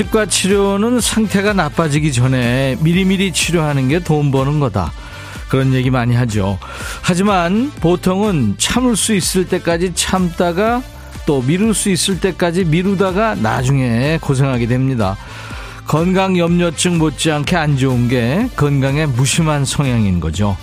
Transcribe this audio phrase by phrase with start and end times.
[0.00, 4.92] 치과 치료는 상태가 나빠지기 전에 미리미리 치료하는 게 돈 버는 거다.
[5.50, 6.58] 그런 얘기 많이 하죠.
[7.02, 10.80] 하지만 보통은 참을 수 있을 때까지 참다가
[11.26, 15.18] 또 미룰 수 있을 때까지 미루다가 나중에 고생하게 됩니다.
[15.86, 20.56] 건강 염려증 못지않게 안 좋은 게 건강에 무심한 성향인 거죠.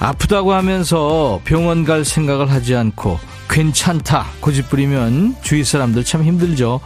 [0.00, 6.80] 아프다고 하면서 병원 갈 생각을 하지 않고 괜찮다 고집부리면 주위 사람들 참 힘들죠.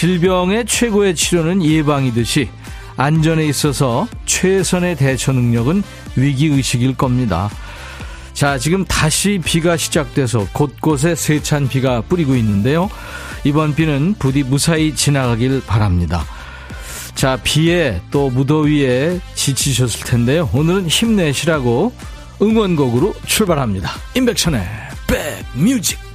[0.00, 2.48] 질병의 최고의 치료는 예방이듯이
[2.96, 5.82] 안전에 있어서 최선의 대처 능력은
[6.16, 7.50] 위기의식일 겁니다.
[8.32, 12.88] 자, 지금 다시 비가 시작돼서 곳곳에 세찬 비가 뿌리고 있는데요.
[13.44, 16.24] 이번 비는 부디 무사히 지나가길 바랍니다.
[17.14, 20.48] 자, 비에 또 무더위에 지치셨을 텐데요.
[20.54, 21.92] 오늘은 힘내시라고
[22.40, 23.90] 응원곡으로 출발합니다.
[24.14, 24.62] 임백천의
[25.54, 26.09] 백뮤직.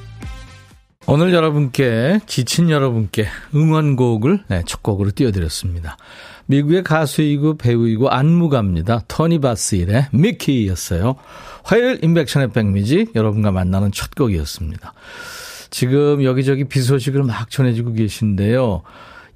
[1.08, 5.98] 오늘 여러분께 지친 여러분께 응원곡을 네, 첫 곡으로 띄워드렸습니다.
[6.48, 9.04] 미국의 가수이고 배우이고 안무가입니다.
[9.08, 11.16] 토니 바스일의 미키였어요.
[11.64, 14.94] 화요일 인백션의 백미지 여러분과 만나는 첫 곡이었습니다.
[15.70, 18.82] 지금 여기저기 비 소식을 막 전해주고 계신데요.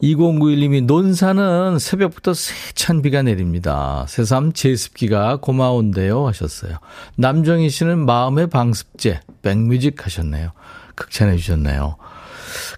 [0.01, 4.05] 2091님이 논산은 새벽부터 세찬 비가 내립니다.
[4.07, 6.77] 새삼 제습기가 고마운데요 하셨어요.
[7.17, 10.51] 남정희 씨는 마음의 방습제 백뮤직 하셨네요.
[10.99, 11.95] 극찬해 주셨네요.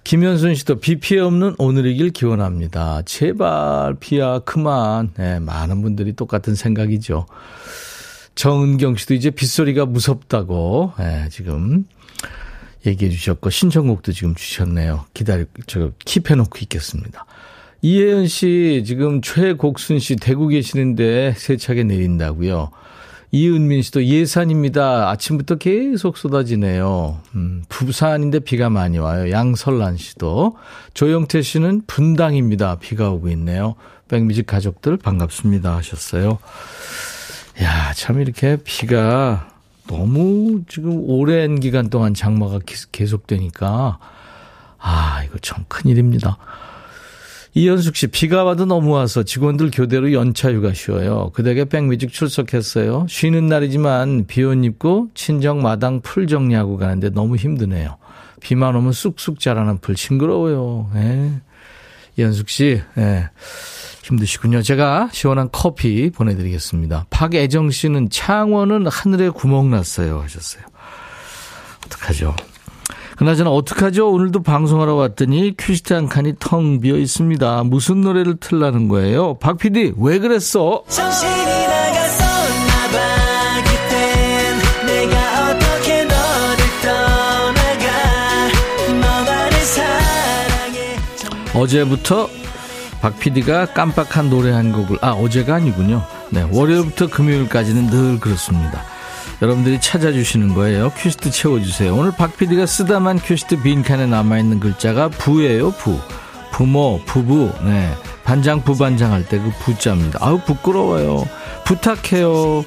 [0.04, 3.02] 김현순 씨도 비 피해 없는 오늘이길 기원합니다.
[3.06, 5.12] 제발 비야 그만.
[5.18, 7.26] 네, 많은 분들이 똑같은 생각이죠.
[8.36, 11.86] 정은경 씨도 이제 빗소리가 무섭다고 네, 지금
[12.86, 15.06] 얘기해 주셨고 신청곡도 지금 주셨네요.
[15.14, 17.26] 기다려 저 킵해 놓고 있겠습니다.
[17.82, 22.72] 이혜연 씨 지금 최곡순 씨 대구 계시는데 세차게 내린다고요.
[23.34, 25.09] 이은민 씨도 예산입니다.
[25.09, 27.19] 아침부터 계속 쏟아지네요.
[27.36, 29.31] 음, 부산인데 비가 많이 와요.
[29.31, 30.58] 양설란 씨도.
[30.94, 32.75] 조영태 씨는 분당입니다.
[32.75, 33.75] 비가 오고 있네요.
[34.09, 36.40] 백뮤직 가족들 반갑습니다 하셨어요.
[37.62, 39.50] 야, 참 이렇게 비가
[39.88, 42.59] 너무 지금 오랜 기간 동안 장마가
[42.91, 43.97] 계속되니까
[44.78, 46.38] 아, 이거 참 큰일입니다.
[47.53, 51.31] 이현숙 씨, 비가 와도 너무 와서 직원들 교대로 연차 휴가 쉬어요.
[51.34, 53.07] 그대에게 백뮤직 출석했어요.
[53.09, 57.97] 쉬는 날이지만 비 옷 입고 친정 마당 풀 정리하고 가는데 너무 힘드네요.
[58.40, 60.91] 비만 오면 쑥쑥 자라는 풀 싱그러워요.
[60.95, 61.31] 예.
[62.17, 63.29] 이현숙 씨, 예.
[64.03, 64.61] 힘드시군요.
[64.61, 67.06] 제가 시원한 커피 보내드리겠습니다.
[67.09, 70.22] 박애정 씨는 창원은 하늘에 구멍 났어요.
[70.22, 70.63] 하셨어요.
[71.85, 72.34] 어떡하죠?
[73.22, 74.09] 그나저나 어떡하죠?
[74.09, 77.66] 오늘도 방송하러 왔더니 cue sheet 한 칸이 텅 비어 있습니다.
[77.66, 79.36] 무슨 노래를 틀라는 거예요?
[79.36, 80.84] 박 PD, 왜 그랬어?
[91.53, 92.28] 어제부터
[93.02, 96.03] 박 PD가 깜빡한 노래 한 곡을, 아, 어제가 아니군요.
[96.32, 98.82] 네, 월요일부터 금요일까지는 늘 그렇습니다.
[99.41, 100.91] 여러분들이 찾아주시는 거예요.
[100.97, 101.96] 퀴스트 채워주세요.
[101.96, 106.00] 오늘 박 PD가 쓰다만 퀴스트 빈칸에 남아있는 글자가 부예요, 부.
[106.52, 107.91] 부모, 부부, 네.
[108.24, 110.19] 반장, 부반장 할 때 그 부자입니다.
[110.22, 111.25] 아우, 부끄러워요.
[111.66, 112.63] 부탁해요.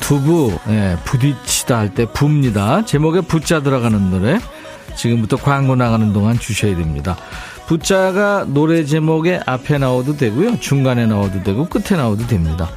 [0.00, 0.96] 두부, 네.
[1.04, 2.84] 부딪히다 할 때 부입니다.
[2.86, 4.38] 제목에 부자 들어가는 노래.
[4.96, 7.16] 지금부터 광고 나가는 동안 주셔야 됩니다.
[7.70, 10.58] 부자가 노래 제목에 앞에 나와도 되고요.
[10.58, 12.68] 중간에 나와도 되고 끝에 나와도 됩니다.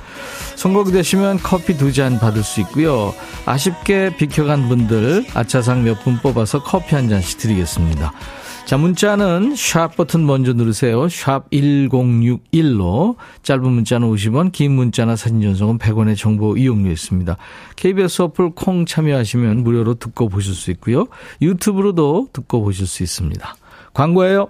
[0.56, 3.12] 선곡되시면 커피 두 잔 받을 수 있고요.
[3.48, 8.14] 아쉽게 비켜간 분들 아차상 몇 분 뽑아서 커피 한 잔씩 드리겠습니다.
[8.66, 11.10] 자, 문자는 샵 버튼 먼저 누르세요.
[11.10, 17.36] 샵 1061로 짧은 문자는 50원, 긴 문자나 사진 전송은 100원의 정보 이용료 있습니다.
[17.78, 21.08] KBS 어플 콩 참여하시면 무료로 듣고 보실 수 있고요.
[21.42, 23.56] 유튜브로도 듣고 보실 수 있습니다.
[23.96, 24.50] 광고예요.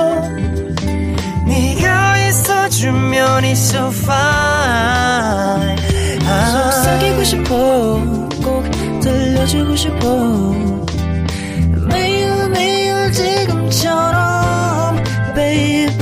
[2.71, 5.77] 있어주면 it's so fine.
[6.21, 7.99] 속삭이고 싶어
[8.43, 8.63] 꼭
[9.01, 10.53] 들려주고 싶어.
[11.89, 14.95] 매일 매일 지금처럼
[15.35, 15.97] baby.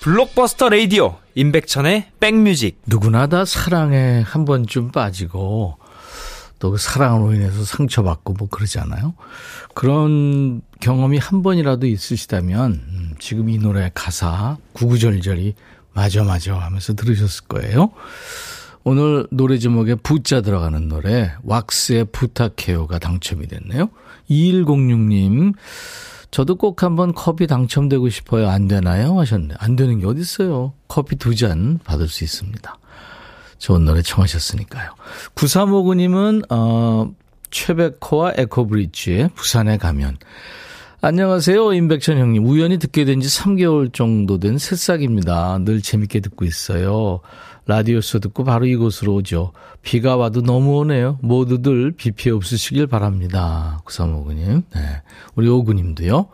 [0.00, 2.82] 블록버스터 레이디오 임백천의 백뮤직.
[2.86, 5.78] 누구나 다 사랑에 한 번쯤 빠지고
[6.64, 9.12] 또 그 사랑으로 인해서 상처받고 뭐 그러잖아요.
[9.74, 15.56] 그런 경험이 한 번이라도 있으시다면 음, 지금 이 노래 가사 구구절절이
[15.92, 17.90] 맞아 맞아 하면서 들으셨을 거예요.
[18.82, 23.90] 오늘 노래 제목에 부자 들어가는 노래 왁스의 부탁해요가 당첨이 됐네요.
[24.30, 25.52] 2106님
[26.30, 28.48] 저도 꼭 한번 커피 당첨되고 싶어요.
[28.48, 29.20] 안 되나요?
[29.20, 29.54] 하셨네.
[29.58, 30.72] 안 되는 게 어딨어요.
[30.88, 32.74] 커피 두 잔 받을 수 있습니다.
[33.58, 34.90] 좋은 노래 청하셨으니까요.
[35.34, 37.10] 9359님은, 어,
[37.50, 40.18] 최백호와 에코브리지의 부산에 가면.
[41.00, 41.74] 안녕하세요.
[41.74, 42.46] 임백천 형님.
[42.46, 45.58] 우연히 듣게 된 지 3개월 정도 된 새싹입니다.
[45.58, 47.20] 늘 재밌게 듣고 있어요.
[47.66, 49.52] 라디오쇼 듣고 바로 이곳으로 오죠.
[49.82, 51.18] 비가 와도 너무 오네요.
[51.22, 53.80] 모두들 비 피해 없으시길 바랍니다.
[53.84, 54.62] 9359님.
[54.74, 54.80] 네.
[55.34, 56.26] 우리 오구님도요.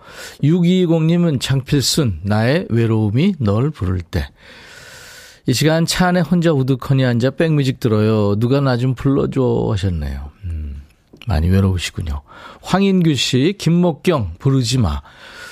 [0.43, 4.28] 6220님은 장필순, 나의 외로움이 널 부를 때.
[5.50, 8.37] 이 시간 차 안에 혼자 우두커니 앉아 백뮤직 들어요.
[8.37, 10.31] 누가 나 좀 불러줘 하셨네요.
[10.44, 10.81] 음,
[11.26, 12.23] 많이 외로우시군요.
[12.62, 15.02] 황인규 씨, 김목경, 부르지 마.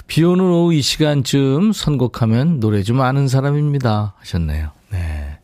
[0.07, 4.15] 비 오는 오후 이 시간쯤 선곡하면 노래 좀 아는 사람입니다.
[4.19, 4.71] 하셨네요.
[4.91, 5.39] 네.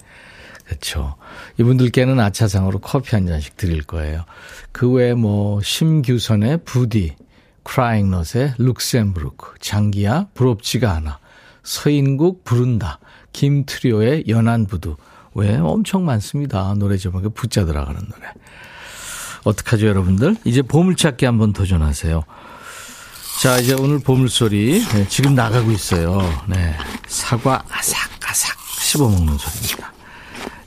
[0.67, 1.17] 그렇죠.
[1.59, 4.25] 이분들께는 아차상으로 커피 한 잔씩 드릴 거예요.
[4.71, 7.17] 그 외에 뭐 심규선의 부디,
[7.65, 11.19] 크라잉넛의 룩셈부르크, 장기야 부럽지가 않아,
[11.65, 13.01] 서인국 부른다,
[13.35, 14.97] 김트리오의 연안부두.
[15.35, 16.73] 왜 엄청 많습니다.
[16.79, 18.29] 노래 제목에 붙자 들어가는 노래.
[19.45, 20.37] 어떡하죠, 여러분들?
[20.45, 22.23] 이제 보물찾기 한번 도전하세요.
[23.43, 24.83] 자, 이제 오늘 보물소리.
[24.87, 26.21] 네, 지금 나가고 있어요.
[26.49, 26.75] 네.
[27.09, 29.93] 사과 아삭아삭 씹어먹는 소리입니다.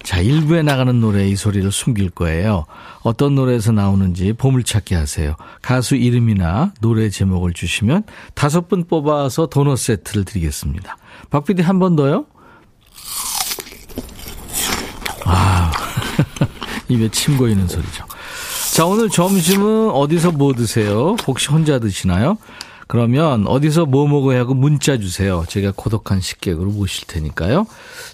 [0.03, 2.65] 자, 일부에 나가는 노래 이 소리를 숨길 거예요.
[3.01, 5.35] 어떤 노래에서 나오는지 보물찾기 하세요.
[5.61, 8.03] 가수 이름이나 노래 제목을 주시면
[8.33, 10.97] 다섯 분 뽑아서 도넛 세트를 드리겠습니다.
[11.29, 12.25] 박 PD 한 번 더요?
[15.27, 15.71] 아,
[16.88, 18.06] 입에 침 고이는 소리죠.
[18.74, 21.15] 자, 오늘 점심은 어디서 뭐 드세요?
[21.25, 22.38] 혹시 혼자 드시나요?
[22.88, 25.44] 그러면 어디서 뭐 먹어야 하고 문자 주세요.
[25.48, 27.68] 제가 고독한 식객으로 모실 테니까요.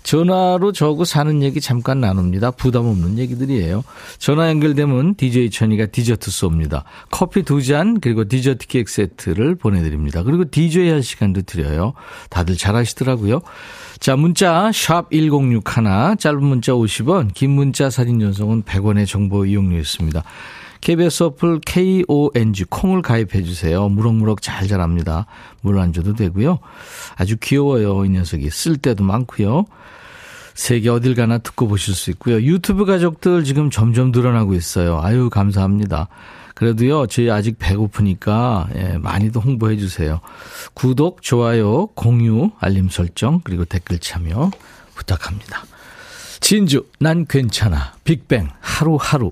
[0.04, 2.52] 전화로 저하고 사는 얘기 잠깐 나눕니다.
[2.52, 3.84] 부담 없는 얘기들이에요.
[4.20, 6.84] 전화 연결되면 DJ 천이가 디저트 쏩니다.
[7.10, 10.24] 커피 두 잔 그리고 디저트 케이크 세트를 보내드립니다.
[10.24, 11.94] 그리고 DJ 할 시간도 드려요.
[12.30, 13.42] 다들 잘하시더라고요.
[14.00, 20.24] 자, 문자 샵 1061, 짧은 문자 50원, 긴 문자 사진 전송은 100원의 정보 이용료였습니다.
[20.83, 23.88] KBS 어플 KONG 콩을 가입해 주세요.
[23.88, 25.27] 무럭무럭 잘 자랍니다.
[25.62, 26.59] 물 안 줘도 되고요.
[27.15, 28.03] 아주 귀여워요.
[28.03, 29.63] 이 녀석이 쓸 때도 많고요.
[30.56, 32.41] 세계 어딜 가나 듣고 보실 수 있고요.
[32.41, 35.00] 유튜브 가족들 지금 점점 늘어나고 있어요.
[35.01, 36.09] 아유 감사합니다.
[36.53, 40.19] 그래도요, 저희 아직 배고프니까, 예, 많이도 홍보해 주세요.
[40.74, 44.51] 구독, 좋아요, 공유, 알림 설정, 그리고 댓글 참여
[44.95, 45.63] 부탁합니다.
[46.41, 47.94] 진주, 난 괜찮아.
[48.03, 49.31] 빅뱅, 하루하루.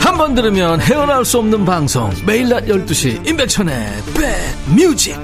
[0.00, 3.74] 한 번 들으면 헤어나올 수 없는 방송 매일 낮 12시 임백천의
[4.14, 5.16] 백뮤직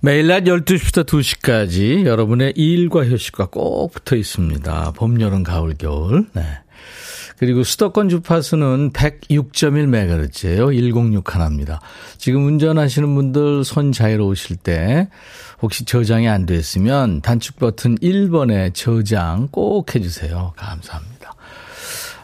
[0.00, 4.92] 매일 낮 12시부터 2시까지 여러분의 일과 휴식과 꼭 붙어 있습니다.
[4.96, 6.26] 봄, 여름, 가을, 겨울.
[6.34, 6.42] 네.
[7.38, 10.72] 그리고 수도권 주파수는 106.1MHz예요.
[10.72, 11.80] 106 하나입니다.
[12.16, 15.08] 지금 운전하시는 분들 손 자유로우실 때
[15.60, 20.52] 혹시 저장이 안 됐으면 단축 버튼 1번에 저장 꼭 해주세요.
[20.56, 21.34] 감사합니다.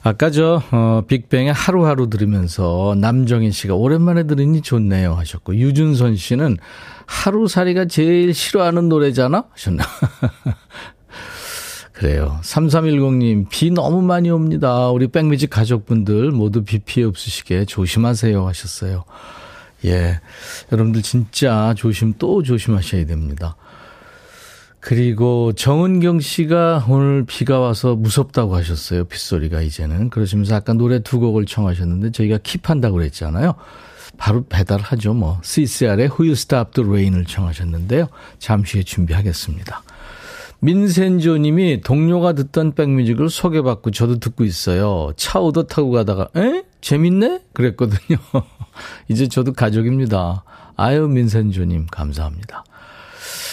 [0.03, 6.57] 아까 저 어, 빅뱅의 하루하루 들으면서 남정인 씨가 오랜만에 들으니 좋네요 하셨고 유준선 씨는
[7.05, 9.85] 하루살이가 제일 싫어하는 노래잖아 하셨나
[12.01, 12.41] 그래요.
[12.43, 14.89] 3310님, 비 너무 많이 옵니다.
[14.89, 19.05] 우리 백뮤직 가족분들 모두 비 피해 없으시게 조심하세요 하셨어요.
[19.85, 20.19] 예.
[20.73, 23.55] 여러분들 진짜 조심 또 조심하셔야 됩니다.
[24.81, 29.05] 그리고 정은경 씨가 오늘 비가 와서 무섭다고 하셨어요.
[29.05, 30.09] 빗소리가 이제는.
[30.09, 33.57] 그러시면서 아까 노래 두 곡을 청하셨는데 저희가 킵한다고 그랬잖아요.
[34.17, 35.13] 바로 배달하죠.
[35.13, 35.39] 뭐.
[35.43, 38.09] CCR의 Who You Stop the Rain을 청하셨는데요.
[38.39, 39.83] 잠시 후에 준비하겠습니다.
[40.61, 45.13] 민센조님이 동료가 듣던 백뮤직을 소개받고 저도 듣고 있어요.
[45.17, 48.19] 차 오더 타고 가다가 에 재밌네 그랬거든요.
[49.09, 50.45] 이제 저도 가족입니다.
[50.77, 52.65] 아유 민센조님 감사합니다.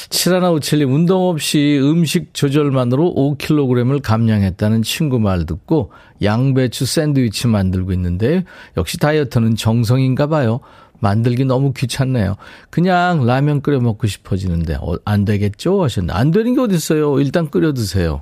[0.10, 8.46] 7157님 운동 없이 음식 조절만으로 5kg을 감량했다는 친구 말 듣고 양배추 샌드위치 만들고 있는데
[8.78, 10.62] 역시 다이어트는 정성인가 봐요.
[11.00, 12.36] 만들기 너무 귀찮네요.
[12.70, 17.20] 그냥 라면 끓여 먹고 싶어지는데 어, 안 되겠죠 하셨는데 안 되는 게 어딨어요.
[17.20, 18.22] 일단 끓여 드세요.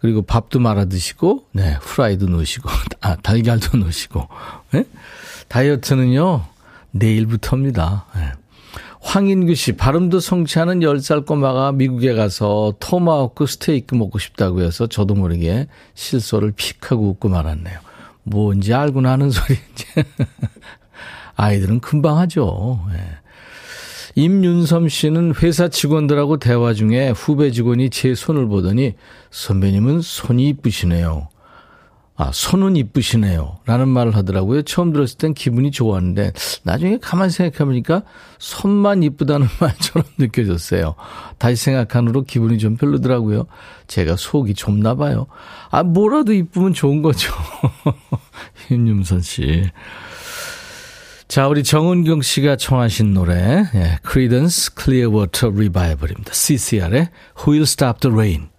[0.00, 2.68] 그리고 밥도 말아 드시고 네 후라이도 넣으시고
[3.00, 4.28] 아 달걀도 넣으시고
[4.72, 4.84] 네?
[5.48, 6.44] 다이어트는요
[6.90, 8.06] 내일부터입니다.
[8.16, 8.32] 네.
[9.02, 15.66] 황인규 씨, 발음도 성취하는 10살 꼬마가 미국에 가서 토마호크 스테이크 먹고 싶다고 해서 저도 모르게
[15.94, 17.80] 실소를 픽 하고 웃고 말았네요.
[18.22, 19.86] 뭔지 알고 나는 소리인지.
[21.42, 22.80] 아이들은 금방 하죠.
[22.92, 23.00] 예.
[24.14, 28.94] 임윤섬 씨는 회사 직원들하고 대화 중에 후배 직원이 제 손을 보더니
[29.30, 31.28] 선배님은 손이 이쁘시네요.
[32.14, 33.58] 아, 손은 이쁘시네요.
[33.64, 34.62] 라는 말을 하더라고요.
[34.62, 36.32] 처음 들었을 땐 기분이 좋았는데,
[36.62, 38.02] 나중에 가만히 생각해보니까
[38.38, 40.94] 손만 이쁘다는 말처럼 느껴졌어요.
[41.38, 43.46] 다시 생각한 후로 기분이 좀 별로더라고요.
[43.88, 45.26] 제가 속이 좁나 봐요.
[45.70, 47.32] 아, 뭐라도 이쁘면 좋은 거죠.
[48.70, 49.64] 임윤선 씨.
[51.32, 56.30] 자, 우리 정은경 씨가 청하신 노래, 예, Creedence Clearwater Revival입니다.
[56.30, 57.08] CCR의
[57.38, 58.50] Who Will Stop the Rain.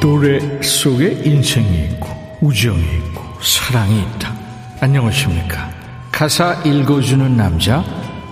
[0.00, 2.08] 노래 속에 인생이 있고
[2.40, 4.34] 우정이 있고 사랑이 있다.
[4.80, 5.70] 안녕하십니까.
[6.12, 7.84] 가사 읽어주는 남자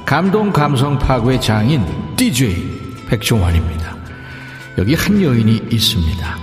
[0.04, 1.84] 감동 감성 파괴 장인
[2.16, 3.96] DJ 백종환입니다.
[4.78, 6.38] 여기 한 여인이 있습니다.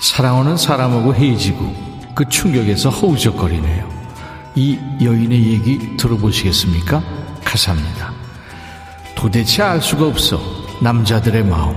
[0.00, 3.88] 사랑하는 사람하고 헤어지고 그 충격에서 허우적거리네요.
[4.56, 7.02] 이 여인의 얘기 들어보시겠습니까?
[7.44, 8.12] 가사입니다.
[9.14, 10.40] 도대체 알 수가 없어
[10.80, 11.76] 남자들의 마음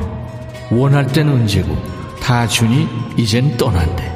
[0.71, 1.77] 원할 땐 언제고
[2.21, 2.87] 다 주니
[3.17, 4.11] 이젠 떠난대.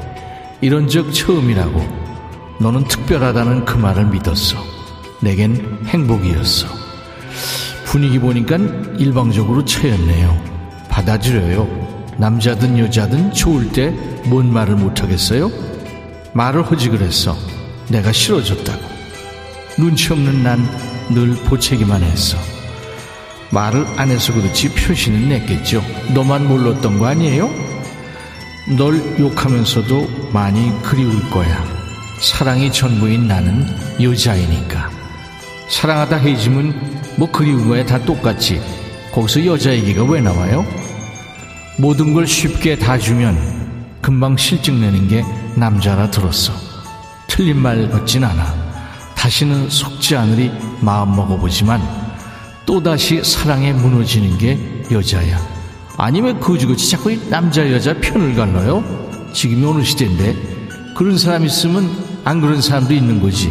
[0.62, 2.07] 이런 적 처음이라고.
[2.60, 4.58] 너는 특별하다는 그 말을 믿었어.
[5.22, 6.68] 내겐 행복이었어.
[7.86, 8.58] 분위기 보니까
[8.98, 10.38] 일방적으로 처였네요.
[10.90, 11.88] 받아들여요.
[12.18, 13.94] 남자든 여자든 좋을 때
[14.30, 15.50] 뭔 말을 못하겠어요?
[16.34, 17.36] 말을 하지 그랬어.
[17.90, 18.82] 내가 싫어졌다고.
[19.78, 22.38] 눈치 없는 난 늘 보채기만 했어.
[23.52, 25.82] 말을 안 해서 그렇지 표시는 냈겠죠.
[26.14, 27.50] 너만 몰랐던 거 아니에요?
[28.78, 31.77] 널 욕하면서도 많이 그리울 거야.
[32.20, 33.66] 사랑이 전부인 나는
[34.02, 34.90] 여자이니까.
[35.70, 38.62] 사랑하다 헤어지면 뭐 그리운 거야 다 똑같지.
[39.14, 40.66] 거기서 여자 얘기가 왜 나와요?
[41.78, 43.38] 모든 걸 쉽게 다 주면
[44.02, 45.24] 금방 실증 내는 게
[45.56, 46.54] 남자라 들었어.
[47.28, 48.68] 틀린 말 같진 않아.
[49.16, 51.82] 다시는 속지 않으리 마음 먹어보지만
[52.66, 54.58] 또다시 사랑에 무너지는 게
[54.92, 55.40] 여자야.
[55.98, 58.84] 아니면 거지같이 자꾸 남자 여자 편을 갈라요?
[59.34, 60.58] 지금이 어느 시대인데
[60.96, 63.50] 그런 사람 있으면 안 그런 사람도 있는 거지.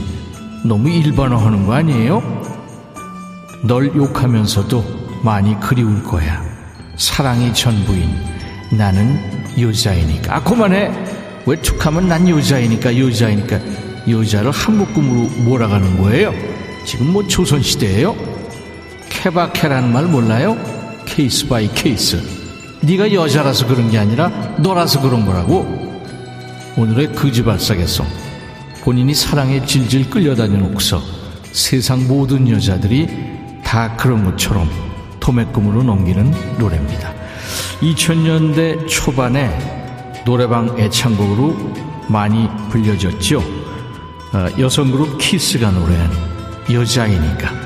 [0.63, 2.23] 너무 일반화하는 거 아니에요?
[3.63, 4.85] 널 욕하면서도
[5.23, 6.45] 많이 그리울 거야.
[6.99, 8.15] 사랑이 전부인
[8.73, 9.19] 나는
[9.59, 10.37] 여자이니까.
[10.37, 10.93] 아 그만해.
[11.47, 13.61] 왜 툭하면 난 여자이니까 여자이니까
[14.11, 16.35] 여자를 한 묶음으로 몰아가는 거예요?
[16.85, 18.15] 지금 뭐 조선시대예요?
[19.09, 20.55] 케바케라는 말 몰라요?
[21.07, 22.23] case by case.
[22.83, 24.29] 네가 여자라서 그런 게 아니라
[24.59, 25.65] 너라서 그런 거라고.
[26.77, 28.26] 오늘의 거지발싸개 song.
[28.87, 31.03] 본인이 사랑에 질질 끌려다녀놓고서
[31.51, 33.09] 세상 모든 여자들이
[33.65, 34.71] 다 그런 것처럼
[35.19, 37.13] 도매금으로 넘기는 노래입니다.
[37.81, 41.57] 2000년대 초반에 노래방 애창곡으로
[42.07, 43.41] 많이 불려졌죠.
[43.41, 46.11] 어, 여성 그룹 키스가 노래한
[46.71, 47.66] 여자이니까.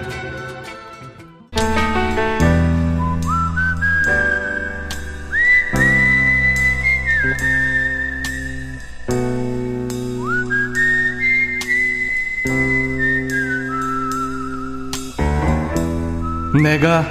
[16.70, 17.04] 내가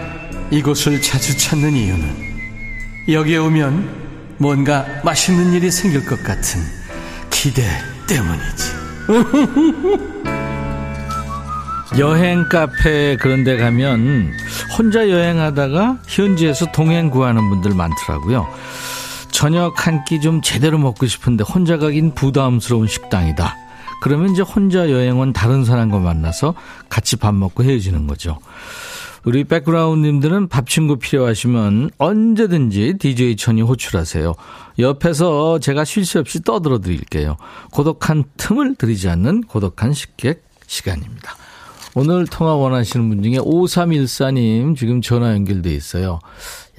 [0.52, 2.16] 이곳을 자주 찾는 이유는
[3.10, 6.62] 여기에 오면 뭔가 맛있는 일이 생길 것 같은
[7.30, 7.64] 기대
[8.08, 8.64] 때문이지.
[12.00, 14.32] 여행 카페 그런 데 가면
[14.78, 18.48] 혼자 여행하다가 현지에서 동행 구하는 분들 많더라고요.
[19.30, 23.58] 저녁 한 끼 좀 제대로 먹고 싶은데 혼자 가긴 부담스러운 식당이다.
[24.02, 26.54] 그러면 이제 혼자 여행 온 다른 사람과 만나서
[26.88, 28.40] 같이 밥 먹고 헤어지는 거죠.
[29.26, 34.34] 우리 백그라운드님들은 밥 친구 필요하시면 언제든지 DJ 천이 호출하세요.
[34.80, 37.38] 옆에서 제가 쉴 새 없이 떠들어 드릴게요.
[37.72, 41.36] 고독한 틈을 들이지 않는 고독한 식객 시간입니다.
[41.96, 46.20] 오늘 통화 원하시는 분 중에 5314님 지금 전화 연결돼 있어요.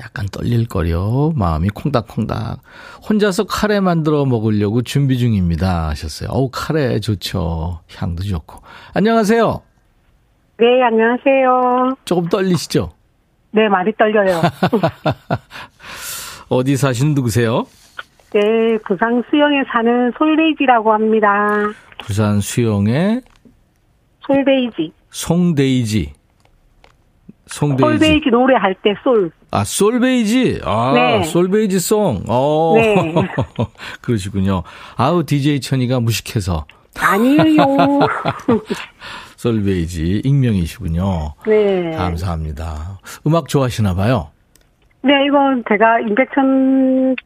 [0.00, 1.32] 약간 떨릴거려.
[1.34, 2.62] 마음이 콩닥콩닥.
[3.08, 5.88] 혼자서 카레 만들어 먹으려고 준비 중입니다.
[5.88, 6.30] 하셨어요.
[6.30, 7.80] 어우, 카레 좋죠.
[7.96, 8.62] 향도 좋고.
[8.94, 9.60] 안녕하세요.
[10.60, 11.96] 네, 안녕하세요.
[12.04, 12.90] 조금 떨리시죠?
[13.52, 14.42] 네, 많이 떨려요.
[16.50, 17.64] 어디 사시는 누구세요?
[18.34, 21.48] 네, 부산 수영에 사는 솔베이지라고 합니다.
[22.04, 23.22] 부산 수영의
[24.26, 24.92] 솔베이지.
[25.08, 26.12] 송데이지.
[27.46, 27.82] 송데이지.
[27.98, 29.30] 솔베이지 노래할 때 솔.
[29.50, 30.60] 아, 솔베이지.
[30.62, 31.22] 아, 네.
[31.24, 32.22] 솔베이지 송.
[32.28, 32.74] 어.
[32.76, 33.14] 네.
[34.02, 34.62] 그러시군요.
[34.96, 36.66] 아우, DJ 천이가 무식해서.
[36.98, 37.64] 아니에요.
[39.40, 41.32] 솔베이지 익명이시군요.
[41.46, 41.92] 네.
[41.96, 42.98] 감사합니다.
[43.26, 44.28] 음악 좋아하시나 봐요.
[45.02, 47.16] 네, 이건 제가 임백천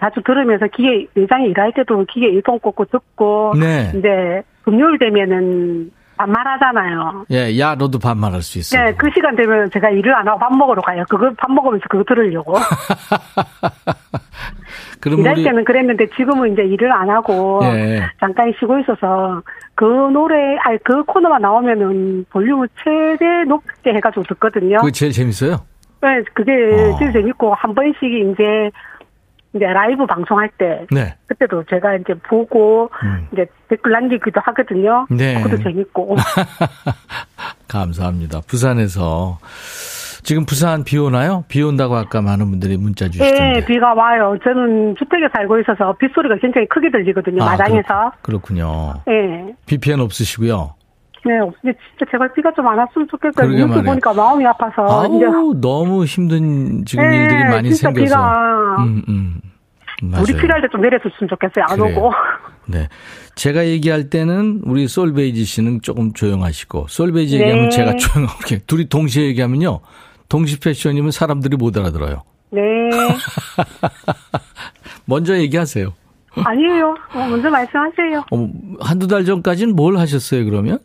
[0.00, 3.52] 자주 들으면서 기계, 매장에 일할 때도 기계 일본 꽂고 듣고.
[3.60, 3.92] 네.
[3.94, 7.26] 이제 금요일 되면은 반말하잖아요.
[7.30, 8.76] 예, 야, 너도 반말할 수 있어.
[8.76, 11.04] 네, 그 시간 되면 제가 일을 안 하고 밥 먹으러 가요.
[11.08, 12.54] 그거 밥 먹으면서 그거 들으려고.
[15.00, 18.02] 그럼 일할 우리 때는 그랬는데 지금은 이제 일을 안 하고 예.
[18.18, 19.42] 잠깐 쉬고 있어서
[19.76, 24.78] 그 노래, 아니 그 코너만 나오면은 볼륨을 최대 높게 해가지고 듣거든요.
[24.78, 25.58] 그게 제일 재밌어요.
[26.00, 26.98] 네, 그게 어.
[26.98, 28.70] 제일 재밌고 한 번씩 이제
[29.58, 31.14] 이제 라이브 방송할 때 네.
[31.26, 33.28] 그때도 제가 이제 보고 음.
[33.32, 35.06] 이제 댓글 남기기도 하거든요.
[35.10, 35.42] 네.
[35.42, 36.16] 그것도 재밌고.
[37.68, 38.40] 감사합니다.
[38.46, 39.38] 부산에서
[40.22, 41.44] 지금 부산 비 오나요?
[41.48, 43.52] 비 온다고 아까 많은 분들이 문자 주시던데.
[43.60, 44.36] 네, 비가 와요.
[44.42, 47.42] 저는 주택에 살고 있어서 빗소리가 굉장히 크게 들리거든요.
[47.42, 48.12] 아, 마당에서.
[48.22, 49.54] 그렇, 군요 네.
[49.66, 50.74] 비 피해는 없으시고요.
[51.24, 53.46] 네, 진짜 제발 비가 좀 안 왔으면 좋겠어요.
[53.48, 53.82] 그러게 뉴스.
[53.82, 58.04] 보니까 마음이 아파서 이제 아우, 너무 힘든 지금 네, 일들이 많이 진짜 생겨서.
[58.04, 59.40] 비가 음, 음.
[60.02, 60.22] 맞아요.
[60.22, 61.64] 우리 필요할 때 좀 내려줬으면 좋겠어요.
[61.68, 61.96] 안 그래요.
[61.96, 62.12] 오고.
[62.66, 62.88] 네.
[63.34, 67.44] 제가 얘기할 때는 우리 솔베이지 씨는 조금 조용하시고, 솔베이지 네.
[67.44, 69.80] 얘기하면 제가 조용하고, 이렇게 둘이 동시에 얘기하면요.
[70.28, 72.22] 동시 패션이면 사람들이 못 알아들어요.
[72.50, 72.60] 네.
[75.06, 75.92] 먼저 얘기하세요.
[76.44, 76.94] 아니에요.
[77.14, 78.24] 어, 먼저 말씀하세요.
[78.30, 78.48] 어,
[78.80, 80.78] 한두 달 전까지는 뭘 하셨어요, 그러면?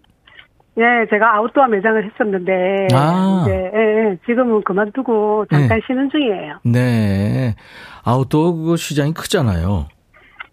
[0.75, 3.43] 네, 제가 아웃도어 매장을 했었는데 아.
[3.45, 5.81] 이제 예, 예, 지금은 그만두고 잠깐 네.
[5.85, 6.59] 쉬는 중이에요.
[6.65, 7.55] 네.
[8.03, 9.87] 아웃도어 그 시장이 크잖아요.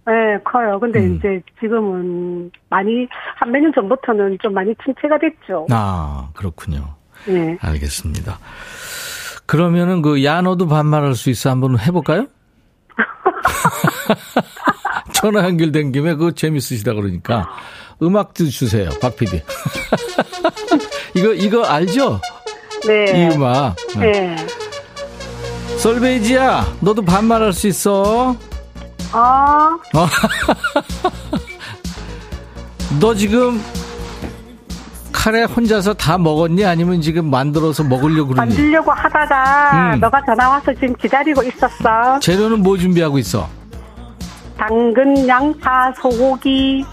[0.06, 0.12] 네,
[0.44, 0.78] 커요.
[0.80, 1.16] 근데 음.
[1.16, 5.66] 이제 지금은 많이 한 몇 년 전부터는 좀 많이 침체가 됐죠.
[5.70, 6.94] 아, 그렇군요.
[7.26, 7.56] 네.
[7.60, 8.38] 알겠습니다.
[9.46, 11.50] 그러면은 그, 야, 너도 반말할 수 있어.
[11.50, 12.26] 한번 해볼까요?
[15.12, 17.48] 전화 연결된 김에 그거 재밌으시다 그러니까.
[18.02, 19.42] 음악도 주세요, 박 PD.
[21.14, 22.20] 이거, 이거 알죠?
[22.86, 23.04] 네.
[23.28, 23.76] 이 음악.
[23.98, 24.12] 네.
[24.12, 24.36] 네.
[25.80, 28.36] 솔베이지야, 너도 반말할 수 있어.
[29.12, 29.78] 아,
[33.00, 33.62] 너 지금
[35.10, 36.66] 카레 혼자서 다 먹었니?
[36.66, 38.50] 아니면 지금 만들어서 먹으려고 그러니?
[38.50, 40.00] 만들려고 하다가 음.
[40.00, 42.18] 너가 전화 와서 지금 기다리고 있었어.
[42.20, 43.48] 재료는 뭐 준비하고 있어?
[44.58, 46.84] 당근, 양파, 소고기,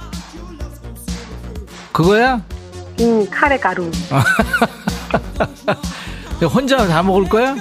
[1.91, 2.41] 그거야?
[3.01, 3.91] 음, 카레 가루.
[6.53, 7.53] 혼자 다 먹을 거야?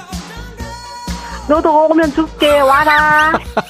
[1.49, 3.33] 너도 오면 줄게 와라.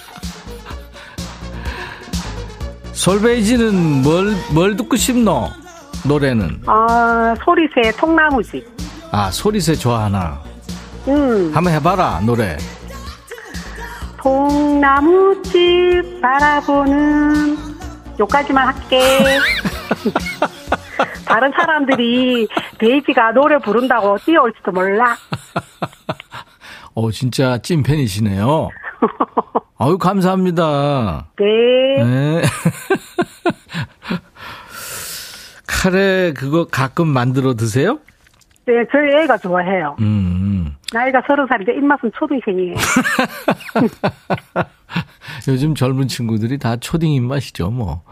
[2.92, 5.48] 솔베이지는 뭘, 뭘 듣고 싶노?
[6.06, 6.62] 노래는.
[6.66, 8.66] 어, 소리새 통나무집.
[9.12, 10.40] 아, 소리새 좋아하나?
[11.08, 12.56] 음, 한번 해봐라, 노래.
[14.18, 17.56] 통나무집 바라보는
[18.18, 19.00] 요까지만 할게.
[21.26, 25.16] 다른 사람들이 데이지가 노래 부른다고 뛰어올지도 몰라.
[26.96, 28.70] 어, 진짜 찐팬이시네요.
[29.78, 31.26] 아유, 감사합니다.
[31.38, 32.02] 네.
[32.02, 32.42] 네.
[35.68, 37.98] 카레 그거 가끔 만들어 드세요?
[38.64, 39.94] 네, 저희 애가 좋아해요.
[40.00, 40.74] 음.
[40.92, 42.74] 나이가 서른 살인데 입맛은 초등생이에요.
[45.48, 48.02] 요즘 젊은 친구들이 다 초딩 입맛이죠, 뭐.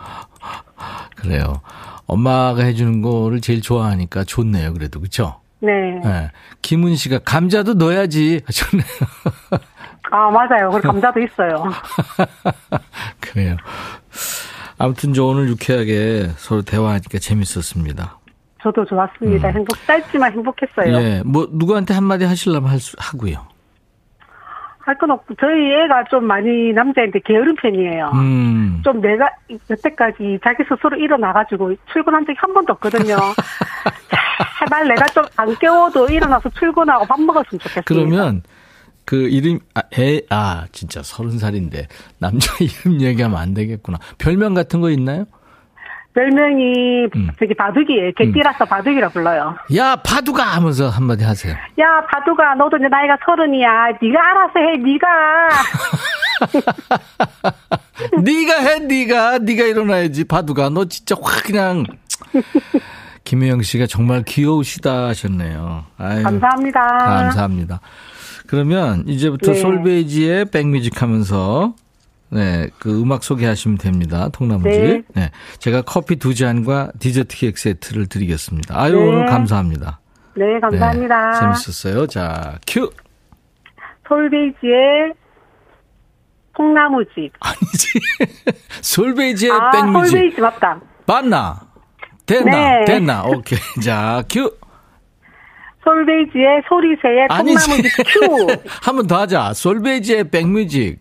[1.16, 1.62] 그래요.
[2.06, 5.40] 엄마가 해주는 거를 제일 좋아하니까 좋네요, 그래도, 그쵸?
[5.64, 6.00] 네.
[6.04, 6.30] 네.
[6.62, 8.86] 김은 씨가 감자도 넣어야지 하셨네요.
[10.10, 10.70] 아, 맞아요.
[10.70, 11.64] 그리고 감자도 있어요.
[13.20, 13.56] 그래요.
[14.78, 18.18] 아무튼 저 오늘 유쾌하게 서로 대화하니까 재밌었습니다.
[18.62, 19.48] 저도 좋았습니다.
[19.48, 20.96] 행복, 짧지만 행복했어요.
[20.96, 21.02] 음.
[21.02, 23.46] 예, 뭐 누구한테 한마디 하시려면 할 수, 하고요.
[24.86, 28.10] 할 건 없고, 저희 애가 좀 많이 남자인데 게으른 편이에요.
[28.14, 29.30] 음, 좀 내가
[29.70, 33.16] 여태까지 자기 스스로 일어나가지고 출근한 적이 한 번도 없거든요.
[34.70, 37.82] 잘 제발 내가 좀 안 깨워도 일어나서 출근하고 밥 먹었으면 좋겠습니다.
[37.86, 38.42] 그러면
[39.04, 43.98] 그 이름 아, 애, 아 진짜 서른 살인데 남자 이름 얘기하면 안 되겠구나.
[44.18, 45.26] 별명 같은 거 있나요?
[46.14, 47.28] 별명이 음.
[47.40, 48.12] 저기 바둑이에요.
[48.16, 49.56] 개띠라서 바둑이라 불러요.
[49.76, 51.52] 야 바두가 하면서 한마디 하세요.
[51.80, 53.98] 야 바둑아 너도 이제 나이가 서른이야.
[54.00, 54.76] 네가 알아서 해.
[54.76, 55.06] 네가.
[58.22, 61.84] 네가 해, 네가 네가 일어나야지 바두가 너 진짜 확 그냥.
[63.24, 65.84] 김혜영 씨가 정말 귀여우시다 하셨네요.
[65.98, 66.80] 아유, 감사합니다.
[66.80, 67.80] 감사합니다.
[68.46, 69.60] 그러면 이제부터 네.
[69.60, 71.74] 솔베이지의 백뮤직 하면서
[72.30, 74.28] 네, 그 음악 소개하시면 됩니다.
[74.30, 74.68] 통나무지.
[74.68, 75.02] 네.
[75.14, 75.30] 네.
[75.58, 78.78] 제가 커피 두 잔과 디저트 케이크 세트를 드리겠습니다.
[78.78, 79.00] 아유, 네.
[79.08, 80.00] 오늘 감사합니다.
[80.36, 81.30] 네 감사합니다.
[81.30, 82.06] 네, 재밌었어요.
[82.08, 82.90] 자, 큐.
[84.08, 85.14] 솔베이지의
[86.56, 87.32] 콩나무집.
[87.40, 88.00] 아니지.
[88.82, 90.10] 솔베이지의 아 백뮤직.
[90.10, 90.80] 솔베이지 맞다.
[91.06, 91.60] 맞나?
[92.26, 92.78] 됐나?
[92.80, 92.84] 네.
[92.86, 93.24] 됐나?
[93.24, 93.58] 오케이.
[93.84, 94.50] 자, 큐.
[95.84, 97.28] 솔베이지의 소리새의.
[97.28, 98.46] 콩나무집 큐.
[98.82, 99.52] 한 번 더 하자.
[99.52, 101.00] 솔베이지의 백뮤직.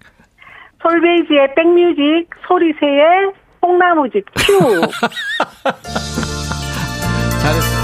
[0.82, 3.32] 솔베이지의 백뮤직 소리새의
[3.62, 4.82] 콩나무집 큐.
[7.42, 7.84] 잘했어.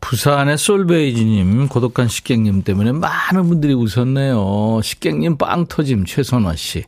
[0.00, 4.80] 부산의 솔베이지님, 고독한 식객님 때문에 많은 분들이 웃었네요.
[4.82, 6.84] 식객님 빵 터짐, 최선화 씨.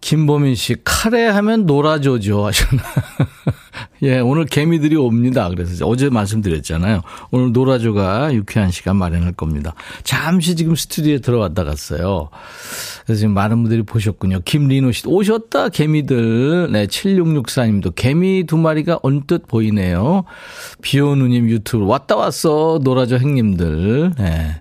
[0.00, 2.46] 김보민 씨, 카레 하면 놀아줘죠.
[2.46, 2.82] 하셨나.
[4.02, 5.48] 예, 오늘 개미들이 옵니다.
[5.48, 7.02] 그래서 어제 말씀드렸잖아요.
[7.30, 9.74] 오늘 놀아줘가 유쾌한 시간 마련할 겁니다.
[10.02, 12.30] 잠시 지금 스튜디오에 들어왔다 갔어요.
[13.04, 14.40] 그래서 지금 많은 분들이 보셨군요.
[14.44, 16.72] 김리노 씨, 오셨다, 개미들.
[16.72, 20.24] 네, 7664님도 개미 두 마리가 언뜻 보이네요.
[20.80, 24.12] 비오누님 유튜브, 왔다 왔어, 놀아줘 행님들.
[24.16, 24.60] 네.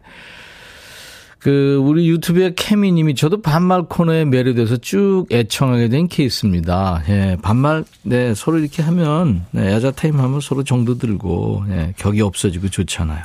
[1.40, 7.02] 그 우리 유튜브의 케미 님이 저도 반말 코너에 매료돼서 쭉 애청하게 된 케이스입니다.
[7.08, 12.22] 예, 반말 네 서로 이렇게 하면 네, 야자 타임 하면 서로 정도 들고 예, 격이
[12.22, 13.24] 없어지고 좋잖아요.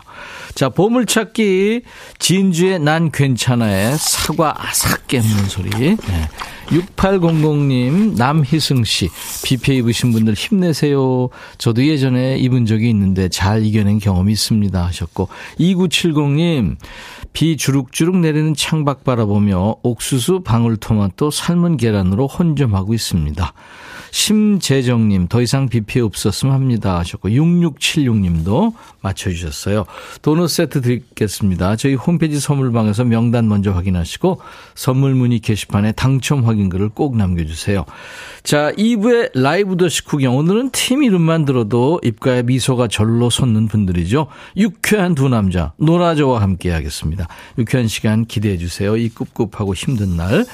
[0.55, 1.83] 자 보물찾기
[2.19, 5.71] 진주의 난 괜찮아의 사과 아삭 깨무는 소리.
[5.71, 5.97] 네.
[6.67, 9.11] 6800님 남희승 씨
[9.45, 11.29] 비 피해 입으신 분들 힘내세요.
[11.59, 16.77] 저도 예전에 입은 적이 있는데 잘 이겨낸 경험이 있습니다 하셨고 2970님
[17.33, 23.53] 비 주룩주룩 내리는 창밖 바라보며 옥수수, 방울토마토, 삶은 계란으로 혼점하고 있습니다.
[24.15, 26.99] 심재정님, 더 이상 비 피해 없었으면 합니다.
[27.01, 29.87] 하셨고, 6676님도 맞춰주셨어요.
[30.23, 31.75] 도넛 세트 드리겠습니다.
[31.75, 34.41] 저희 홈페이지 선물방에서 명단 먼저 확인하시고,
[34.77, 37.85] 선물 문의 게시판에 당첨 확인글을 꼭 남겨주세요.
[38.45, 40.37] 자, 2부의 라이브 더시 구경.
[40.37, 44.29] 오늘은 팀 이름만 들어도 입가에 미소가 절로 솟는 분들이죠.
[44.57, 47.27] 유쾌한 두 남자, 노라조와 함께 하겠습니다.
[47.59, 48.97] 유쾌한 시간 기대해 주세요.
[48.97, 50.45] 이 꿉꿉하고 힘든 날.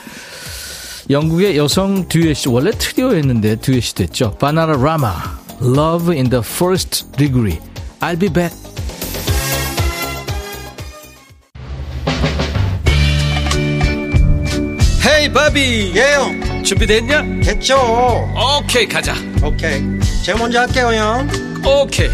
[1.10, 4.30] 영국의 여성 듀엣이 원래 트리오였는데 듀엣이 됐죠.
[4.38, 5.12] 바나나 라마,
[5.60, 7.58] Love in the First Degree.
[8.00, 8.56] I'll be back.
[15.04, 17.40] 헤이 바비 예영 준비됐냐?
[17.42, 17.76] 됐죠
[18.58, 19.82] 오케이 가자 오케이
[20.22, 21.28] 제가 먼저 할게요 형
[21.66, 22.08] 오케이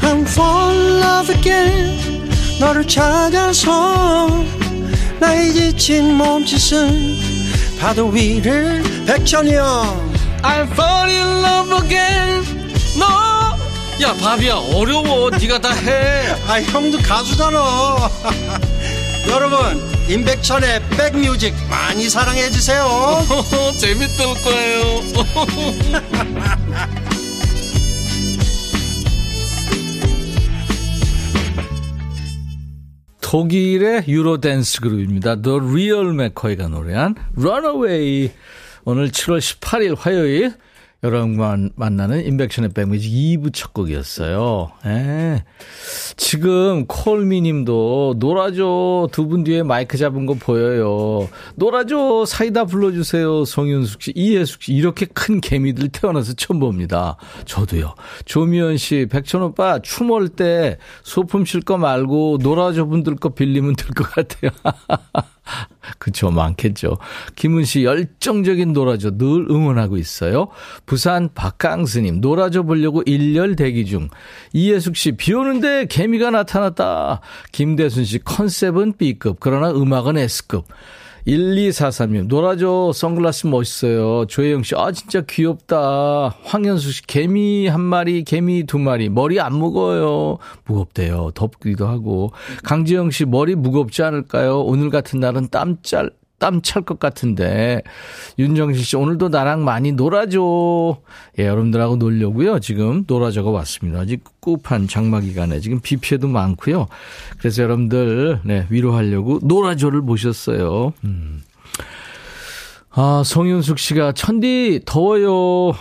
[0.00, 4.28] I'm fall in love again 너를 찾아서
[5.20, 7.25] 나의 지친 몸짓은
[7.78, 10.12] 파도 위를 백천이 형
[10.42, 12.44] I'm fall in love again.
[12.98, 15.30] 너야 바비야 어려워.
[15.30, 16.28] 네가 다 해.
[16.46, 17.58] 아 형도 가수잖아.
[19.28, 23.24] 여러분 임백천의 백뮤직 많이 사랑해 주세요.
[23.80, 25.02] 재밌을 거예요
[33.26, 35.42] 독일의 Euro dance 그룹입니다.
[35.42, 38.30] The Real McCoy가 노래한 Runaway.
[38.84, 40.52] 오늘 7월 18일 화요일
[41.04, 44.72] 여러분과 만나는 임백천의 백뮤직 2부 첫 곡이었어요.
[44.86, 45.44] 예.
[46.16, 51.28] 지금 콜미 님도 놀아줘 두 분 뒤에 마이크 잡은 거 보여요.
[51.56, 53.44] 놀아줘 사이다 불러주세요.
[53.44, 57.16] 송윤숙 씨, 이혜숙 씨 이렇게 큰 개미들 태어나서 처음 봅니다.
[57.44, 57.94] 저도요.
[58.24, 64.04] 조미연 씨, 백천 오빠 춤출 때 소품 칠거 말고 놀아줘 분들 거 빌리면 될 것
[64.10, 64.50] 같아요.
[65.98, 66.98] 그쵸, 많겠죠.
[67.36, 70.48] 김은 씨, 열정적인 놀아줘 늘 응원하고 있어요.
[70.84, 74.08] 부산 박강스님, 놀아줘 보려고 일렬 대기 중.
[74.52, 77.20] 이예숙 씨, 비 오는데 개미가 나타났다.
[77.52, 80.66] 김대순 씨, 컨셉은 B급, 그러나 음악은 S급.
[81.26, 84.26] 1243님, 놀아줘, 선글라스 멋있어요.
[84.26, 86.36] 조혜영 씨, 아, 진짜 귀엽다.
[86.44, 90.38] 황현수 씨, 개미 한 마리, 개미 두 마리, 머리 안 무거워요.
[90.66, 91.32] 무겁대요.
[91.34, 92.30] 덥기도 하고.
[92.62, 94.60] 강지영 씨, 머리 무겁지 않을까요?
[94.60, 97.82] 오늘 같은 날은 땀 짤, 땀 찰 것 같은데.
[98.38, 100.98] 윤정신 씨, 오늘도 나랑 많이 놀아줘.
[101.38, 102.58] 예, 여러분들하고 놀려고요.
[102.60, 104.00] 지금 놀아줘가 왔습니다.
[104.00, 106.88] 아직 꿉한 장마 기간에 지금 비 피해도 많고요.
[107.38, 110.92] 그래서 여러분들, 네, 위로하려고 놀아줘를 모셨어요.
[111.04, 111.42] 음.
[112.90, 115.74] 아, 송윤숙 씨가 천디 더워요.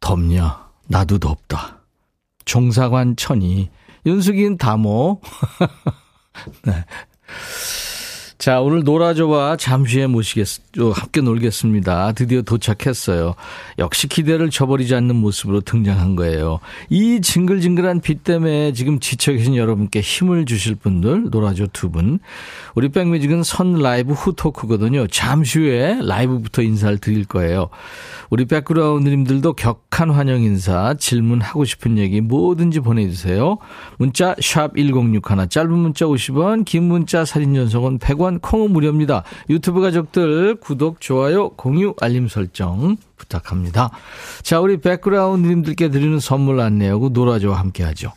[0.00, 0.68] 덥냐?
[0.88, 1.80] 나도 덥다.
[2.44, 3.68] 종사관 천이.
[4.06, 5.20] 윤숙이는 다모.
[6.64, 6.84] 네.
[8.40, 10.46] 자, 오늘 노라조와 잠시 후에 모시겠,
[10.94, 12.12] 함께 놀겠습니다.
[12.12, 13.34] 드디어 도착했어요.
[13.78, 16.58] 역시 기대를 저버리지 않는 모습으로 등장한 거예요.
[16.88, 22.18] 이 징글징글한 빛 때문에 지금 지쳐 계신 여러분께 힘을 주실 분들, 노라조 두 분.
[22.74, 25.06] 우리 백뮤직은 선 라이브 후 토크거든요.
[25.08, 27.68] 잠시 후에 라이브부터 인사를 드릴 거예요.
[28.30, 33.58] 우리 백그라운드님들도 격한 환영 인사, 질문하고 싶은 얘기 뭐든지 보내주세요.
[33.98, 39.24] 문자 1061, 짧은 문자 50원, 긴 문자 사진 전송은 100원, 콩은 무료입니다.
[39.48, 43.90] 유튜브 가족들 구독, 좋아요, 공유, 알림 설정 부탁합니다.
[44.42, 48.12] 자, 우리 백그라운드님들께 드리는 선물 안내하고 노라조와 함께 하죠.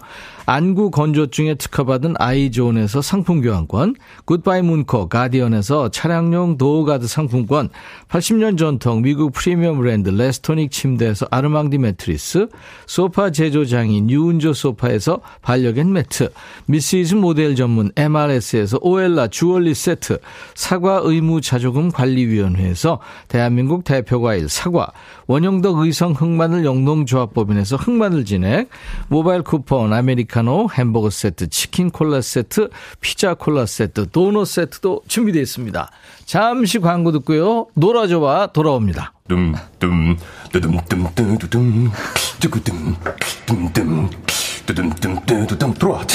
[0.45, 7.69] 안구 건조증에 특허받은 아이존에서 상품 교환권, 굿바이 문코 가디언에서 차량용 도어가드 상품권,
[8.09, 12.49] 80년 전통 미국 프리미엄 브랜드 레스토닉 침대에서 아르망디 매트리스,
[12.85, 16.29] 소파 제조장인 유운조 소파에서 반려견 매트,
[16.65, 20.19] 미시즈 모델 전문 MRS에서 오엘라 주얼리 세트,
[20.55, 24.91] 사과 의무 자조금 관리위원회에서 대한민국 대표 과일 사과,
[25.27, 28.67] 원형덕 의성 흑마늘 영농조합법인에서 흑마늘 진액,
[29.07, 32.69] 모바일 쿠폰 아메리카노 햄버거 세트, 치킨 콜라 세트,
[33.01, 35.91] 피자 콜라 세트, 도넛 세트도 준비되어 있습니다.
[36.25, 37.67] 잠시 광고 듣고요.
[37.75, 39.13] 놀아줘와 돌아옵니다.
[39.27, 40.17] 둠둠
[40.51, 41.91] 두둠둠 두두둠
[42.39, 42.95] 두구둠
[43.45, 44.09] 둠둠
[44.65, 46.05] 두둠둠 두두둠 들어와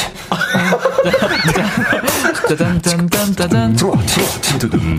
[2.49, 3.77] 짜잔짠짠짜잔.
[3.77, 3.97] 들어와
[4.59, 4.99] 두둠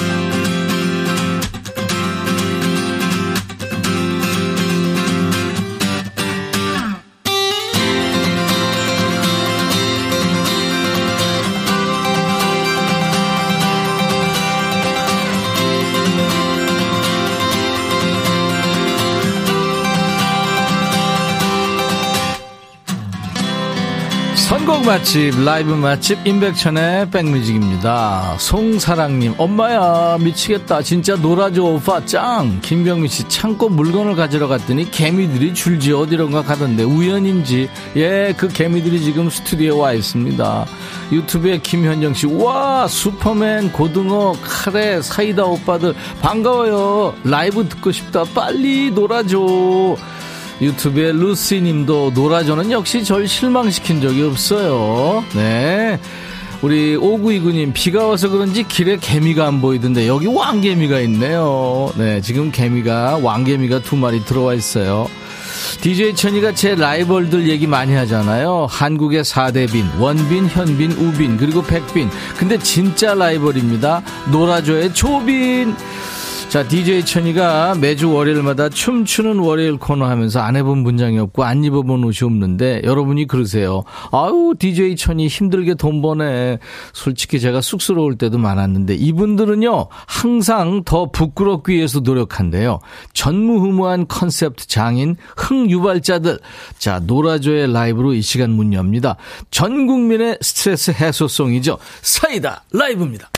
[24.81, 28.35] 선곡 맛집 라이브 맛집 임백천의 백뮤직입니다.
[28.39, 30.81] 송사랑님 엄마야 미치겠다.
[30.81, 32.03] 진짜 놀아줘 오빠.
[32.05, 32.59] 짱!
[32.61, 37.69] 김병민 씨 창고 물건을 가지러 갔더니 개미들이 줄지 어디론가 가던데 우연인지.
[37.95, 40.65] 예 그 개미들이 지금 스튜디오에 와 있습니다.
[41.11, 45.93] 유튜브에 김현정 씨 와 슈퍼맨 고등어 카레 사이다 오빠들.
[46.21, 47.13] 반가워요.
[47.23, 48.23] 라이브 듣고 싶다.
[48.33, 49.95] 빨리 놀아줘
[50.61, 55.23] 유튜브에 루시님도 놀아줘는 역시 절 실망시킨 적이 없어요.
[55.33, 55.99] 네.
[56.61, 61.91] 우리 5929님, 비가 와서 그런지 길에 개미가 안 보이던데, 여기 왕개미가 있네요.
[61.97, 65.07] 네, 지금 개미가, 왕개미가 두 마리 들어와 있어요.
[65.81, 68.67] DJ 천이가 제 라이벌들 얘기 많이 하잖아요.
[68.69, 72.11] 한국의 4대빈, 원빈, 현빈, 우빈, 그리고 백빈.
[72.37, 74.03] 근데 진짜 라이벌입니다.
[74.31, 75.75] 놀아줘의 조빈.
[76.51, 82.03] 자, DJ 천이가 매주 월요일마다 춤추는 월요일 코너 하면서 안 해본 분장이 없고 안 입어본
[82.03, 83.85] 옷이 없는데 여러분이 그러세요.
[84.11, 86.59] 아유, DJ 천이 힘들게 돈 버네.
[86.91, 92.81] 솔직히 제가 쑥스러울 때도 많았는데 이분들은요, 항상 더 부끄럽기 위해서 노력한대요.
[93.13, 96.37] 전무후무한 컨셉트 장인 흥유발자들.
[96.77, 99.15] 자, 노라조의 라이브로 이 시간 문 엽니다.
[99.51, 101.77] 전 국민의 스트레스 해소송이죠.
[102.01, 103.29] 사이다 라이브입니다.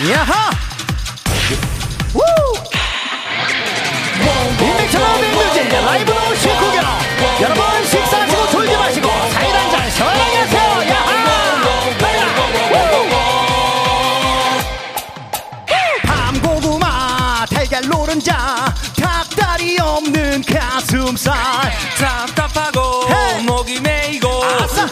[0.00, 0.50] 야하!
[4.60, 6.84] 임백천의 백뮤직 라이브로 실공연
[7.40, 10.68] 여러분 식사하시고 졸지 마시고 사이다 한잔 시원하게 하세요.
[16.04, 21.34] 밤고구마 달걀 노른자 닭다리 없는 가슴살.
[21.98, 23.08] 답답하고!
[23.42, 24.86] 목이 메이고 아싸!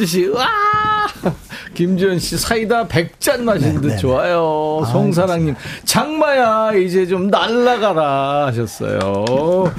[0.00, 0.46] 하은지 씨, 와!
[1.74, 4.82] 김지현 씨, 사이다 100잔 마신 듯 좋아요.
[4.90, 9.72] 송사랑님, 장마야, 이제 좀 날라가라 하셨어요.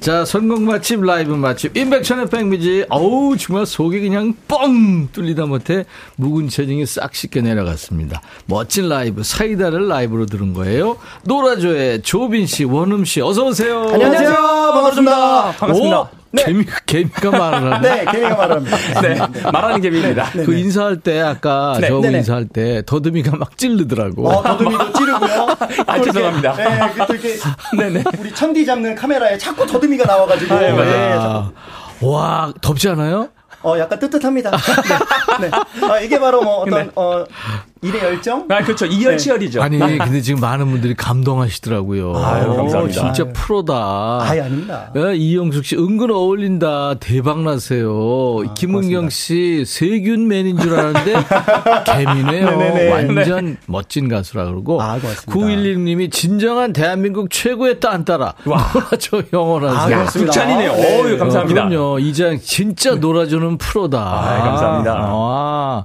[0.00, 5.84] 자, 선곡 맛집, 라이브 맛집, 임백천의 백뮤직, 어우, 정말 속이 그냥 뻥 뚫리다 못해
[6.16, 8.22] 묵은 체중이 싹 씻겨 내려갔습니다.
[8.46, 10.96] 멋진 라이브, 사이다를 라이브로 들은 거예요.
[11.24, 13.90] 노라조의 조빈 씨, 원흠 씨, 어서오세요.
[13.92, 14.32] 안녕하세요.
[14.32, 15.52] 반갑습니다.
[15.52, 16.00] 반갑습니다.
[16.00, 17.88] 오, 개미, 개미가 말을 하네.
[17.88, 18.76] 네, 개미가 말합니다.
[19.00, 19.18] 네,
[19.52, 20.30] 말하는 개미입니다.
[20.32, 22.18] 그 인사할 때 아까 네, 저 네네.
[22.18, 24.28] 인사할 때 더듬이가 막 찌르더라고.
[24.28, 25.46] 어, 더듬이도 찌르고요.
[25.86, 26.54] 아, 죄송합니다.
[26.54, 27.36] 네, 또 이렇게
[27.76, 28.04] 네네.
[28.18, 30.54] 우리 천디 잡는 카메라에 자꾸 더듬이가 나와가지고.
[30.54, 30.58] 아.
[30.58, 31.50] 네, 아,
[32.02, 33.28] 와 덥지 않아요?
[33.62, 34.50] 어, 약간 뜨뜻합니다.
[35.40, 35.48] 네.
[35.48, 35.86] 네.
[35.88, 37.24] 아, 이게 바로 뭐 어떤, 어,
[37.82, 38.46] 일의 열정?
[38.50, 38.86] 아, 그렇죠.
[38.86, 39.62] 이열치열이죠.
[39.62, 42.16] 아니 근데 지금 많은 분들이 감동하시더라고요.
[42.16, 43.12] 아유, 감사합니다.
[43.12, 44.20] 진짜 프로다.
[44.22, 44.90] 아예 아닙니다.
[44.96, 46.94] 예, 이영숙 씨 은근 어울린다.
[47.00, 48.38] 대박 나세요.
[48.48, 51.14] 아, 김은경 씨 세균 맨인 줄 알았는데
[51.84, 52.50] 개미네요.
[52.56, 52.90] 네네네.
[53.16, 55.32] 완전 멋진 가수라 그러고 아, 고맙습니다.
[55.32, 59.94] 911님이 진정한 대한민국 최고의 딴따라 놀아줘 영어라서.
[59.94, 60.04] 아.
[60.06, 60.72] 극찬이네요.
[60.72, 61.00] 네.
[61.02, 61.64] 어유 감사합니다.
[61.64, 61.98] 어, 그럼요.
[61.98, 63.98] 이장 진짜 놀아주는 프로다.
[64.00, 64.96] 아, 감사합니다.
[64.98, 65.84] 아,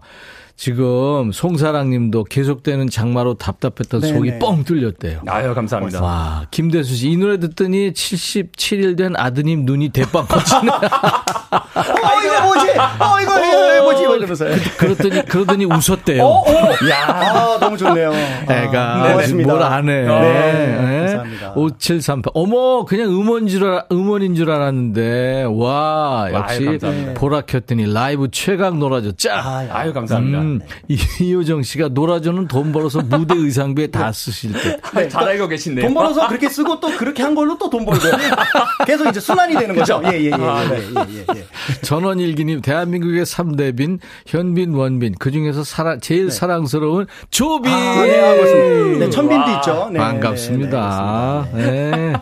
[0.61, 4.13] 지금 송사랑님도 계속되는 장마로 답답했던 네네.
[4.13, 5.21] 속이 뻥 뚫렸대요.
[5.25, 6.03] 아유, 감사합니다.
[6.03, 10.71] 와, 김대수 씨, 이 노래 듣더니 77일 된 아드님 눈이 대빵 커지네.
[12.41, 13.51] 어, 이거 뭐지?
[13.51, 14.01] 어, 이거, 이거 뭐지?
[14.03, 14.45] 이러면서.
[14.77, 16.23] 그랬더니, 그러더니 웃었대요.
[16.23, 16.71] 어, 어.
[16.89, 17.05] 야.
[17.07, 18.11] 아, 너무 좋네요.
[18.49, 19.51] 애가 아, 고맙습니다.
[19.53, 20.01] 뭘안 해.
[20.03, 20.75] 네,
[21.07, 21.53] 감사합니다.
[21.55, 22.31] 5738.
[22.33, 27.13] 어머, 그냥 음원인 줄, 알, 음원인 줄 알았는데, 와, 역시 감사합니다.
[27.15, 29.13] 보라 켰더니 라이브 최강 놀아줘.
[29.17, 29.41] 짜!
[29.43, 29.69] 아, 야.
[29.73, 30.39] 아유, 감사합니다.
[30.39, 34.77] 음, 이- 이효정 씨가 놀아주는 돈 벌어서 무대 의상비에 다 쓰실 때.
[34.93, 35.85] 네, 잘 알고 계신데요.
[35.85, 38.01] 돈 벌어서 그렇게 쓰고 또 그렇게 한 걸로 또 돈 벌고.
[38.85, 40.01] 계속 이제 순환이 되는 거죠.
[40.05, 40.31] 예, 예, 예.
[40.31, 41.45] 예, 예, 예, 예.
[41.81, 47.71] 전원일 기님, 대한민국의 3대빈, 현빈, 원빈, 그 중에서 사랑, 제일 사랑스러운 조빈!
[47.71, 49.05] 아, 네, 반갑습니다.
[49.05, 49.89] 네, 천빈도 있죠.
[49.91, 51.47] 네, 반갑습니다.
[51.53, 51.91] 네, 네.
[51.91, 52.13] 네.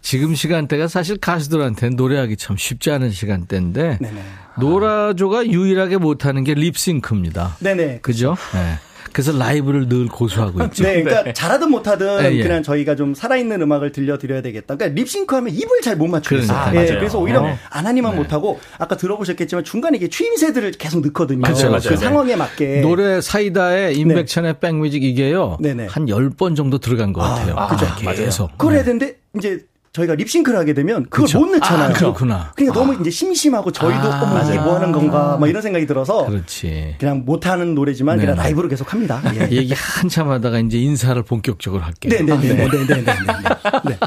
[0.00, 4.22] 지금 시간대가 사실 가수들한테는 노래하기 참 쉽지 않은 시간대인데, 네네.
[4.58, 7.56] 노라조가 유일하게 못하는 게 립싱크입니다.
[7.60, 8.00] 네네.
[8.02, 8.36] 그죠?
[8.54, 8.78] 네.
[9.12, 10.82] 그래서 라이브를 늘 고수하고 있죠.
[10.82, 12.42] 네, 그러니까 잘하든 못하든 네, 예.
[12.42, 14.76] 그냥 저희가 좀 살아있는 음악을 들려드려야 되겠다.
[14.76, 16.46] 그러니까 립싱크하면 입을 잘 못 맞추겠어요.
[16.46, 16.98] 그러니까, 예, 맞아요.
[17.00, 17.58] 그래서 오히려 어.
[17.70, 21.40] 안하니만 못하고 아까 들어보셨겠지만 중간에 이게 추임새들을 계속 넣거든요.
[21.42, 21.80] 그렇죠, 맞아요.
[21.88, 22.80] 그 상황에 맞게.
[22.82, 25.56] 노래 사이다의 임백천의 백뮤직 이게요.
[25.60, 25.86] 네네.
[25.86, 27.54] 한 10번 정도 들어간 것 같아요.
[27.56, 27.86] 아, 그죠.
[28.14, 28.58] 계속.
[28.58, 29.64] 그걸 해야 되는데 이제
[29.96, 31.38] 저희가 립싱크를 하게 되면 그걸 그쵸.
[31.40, 31.88] 못 넣잖아요.
[31.88, 32.52] 아, 그렇구나.
[32.54, 36.26] 그러니까 너무 이제 심심하고 저희도 아, 어머 이게 뭐 하는 건가 막 이런 생각이 들어서
[36.26, 36.96] 그렇지.
[36.98, 38.42] 그냥 못 하는 노래지만 그냥 네네.
[38.48, 39.22] 라이브로 계속 합니다.
[39.34, 39.48] 예.
[39.50, 42.10] 얘기 한참 하다가 이제 인사를 본격적으로 할게요.
[42.10, 42.54] 네 네 네.
[42.68, 43.04] 네 네네.
[43.88, 43.98] 네.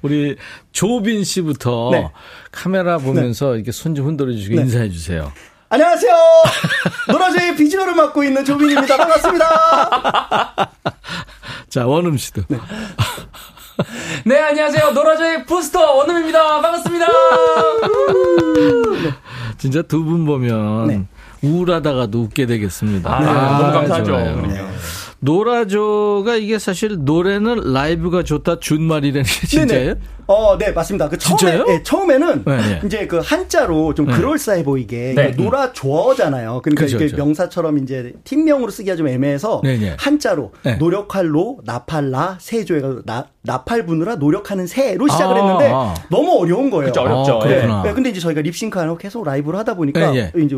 [0.00, 0.36] 우리
[0.72, 2.10] 조빈 씨부터 네.
[2.50, 4.62] 카메라 보면서 이렇게 손 좀 흔들어 주시고 네.
[4.62, 5.30] 인사해 주세요.
[5.68, 6.12] 안녕하세요.
[7.12, 8.96] 노라조의 비주얼을 맡고 있는 조빈입니다.
[8.96, 10.70] 반갑습니다.
[11.68, 12.42] 자, 원음 씨도.
[14.24, 14.90] 네, 안녕하세요.
[14.92, 16.60] 노라조의 부스터 원음입니다.
[16.60, 17.06] 반갑습니다.
[19.58, 21.02] 진짜 두 분 보면 네.
[21.42, 23.10] 우울하다가도 웃게 되겠습니다.
[23.12, 24.04] 아, 너무 감사하죠.
[24.04, 24.42] 좋아요.
[25.20, 29.94] 노라조가 이게 사실 노래는 라이브가 좋다 준말이라는 게 진짜예요?
[29.94, 30.00] 네네.
[30.26, 31.08] 어, 네, 맞습니다.
[31.08, 31.64] 그 처음에, 진짜요?
[31.64, 32.80] 네, 처음에는 네, 네.
[32.84, 34.14] 이제 그 한자로 좀 네.
[34.14, 35.30] 그럴싸해 보이게 네.
[35.30, 36.60] 노라조어잖아요.
[36.62, 37.16] 그러니까 그죠, 이게 그죠.
[37.16, 39.96] 명사처럼 이제 팀명으로 쓰기가 좀 애매해서 네, 네.
[39.98, 40.76] 한자로 네.
[40.76, 45.94] 노력할로 나팔라 세조해가 나 나팔 부느라 노력하는 새로 시작을 아, 했는데 아.
[46.10, 46.86] 너무 어려운 거예요.
[46.86, 47.32] 그쵸, 어렵죠.
[47.34, 47.82] 아, 그렇구나.
[47.82, 50.56] 네, 근데 이제 저희가 립싱크하고 계속 라이브를 하다 보니까 예, 이제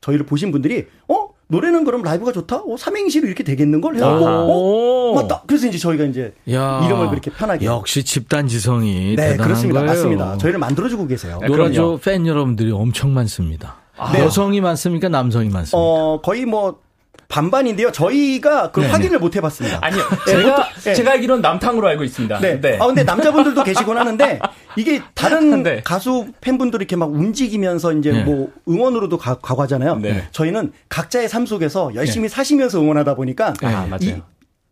[0.00, 2.62] 저희를 보신 분들이 어 노래는 그럼 라이브가 좋다?
[2.66, 4.24] 어 삼행시로 이렇게 되겠는 걸 해갖고.
[4.26, 5.42] 어 맞다.
[5.46, 9.80] 그래서 이제 저희가 이제 야, 이름을 그렇게 편하게 역시 집단 지성이 네 대단한 그렇습니다.
[9.80, 9.92] 거예요.
[9.92, 10.38] 맞습니다.
[10.38, 11.38] 저희를 만들어주고 계세요.
[11.46, 11.98] 노라조 그럼요.
[11.98, 13.76] 팬 여러분들이 엄청 많습니다.
[14.12, 14.20] 네.
[14.24, 15.08] 여성이 많습니까?
[15.08, 15.78] 남성이 많습니까?
[15.78, 16.80] 어 거의 뭐
[17.28, 17.92] 반반인데요.
[17.92, 19.78] 저희가 그 네, 확인을 못 해봤습니다.
[19.82, 20.02] 아니요.
[20.26, 20.94] 네, 제가, 네.
[20.94, 22.40] 제가 알기로는 남탕으로 알고 있습니다.
[22.40, 22.78] 네.
[22.80, 24.38] 아 근데 남자분들도 계시곤 하는데
[24.76, 25.80] 이게 다른 네.
[25.84, 28.24] 가수 팬분들이 이렇게 막 움직이면서 이제 네.
[28.24, 29.96] 뭐 응원으로도 가, 가고 하잖아요.
[29.96, 30.24] 네.
[30.30, 34.22] 저희는 각자의 삶 속에서 열심히 사시면서 응원하다 보니까 아, 이 맞아요.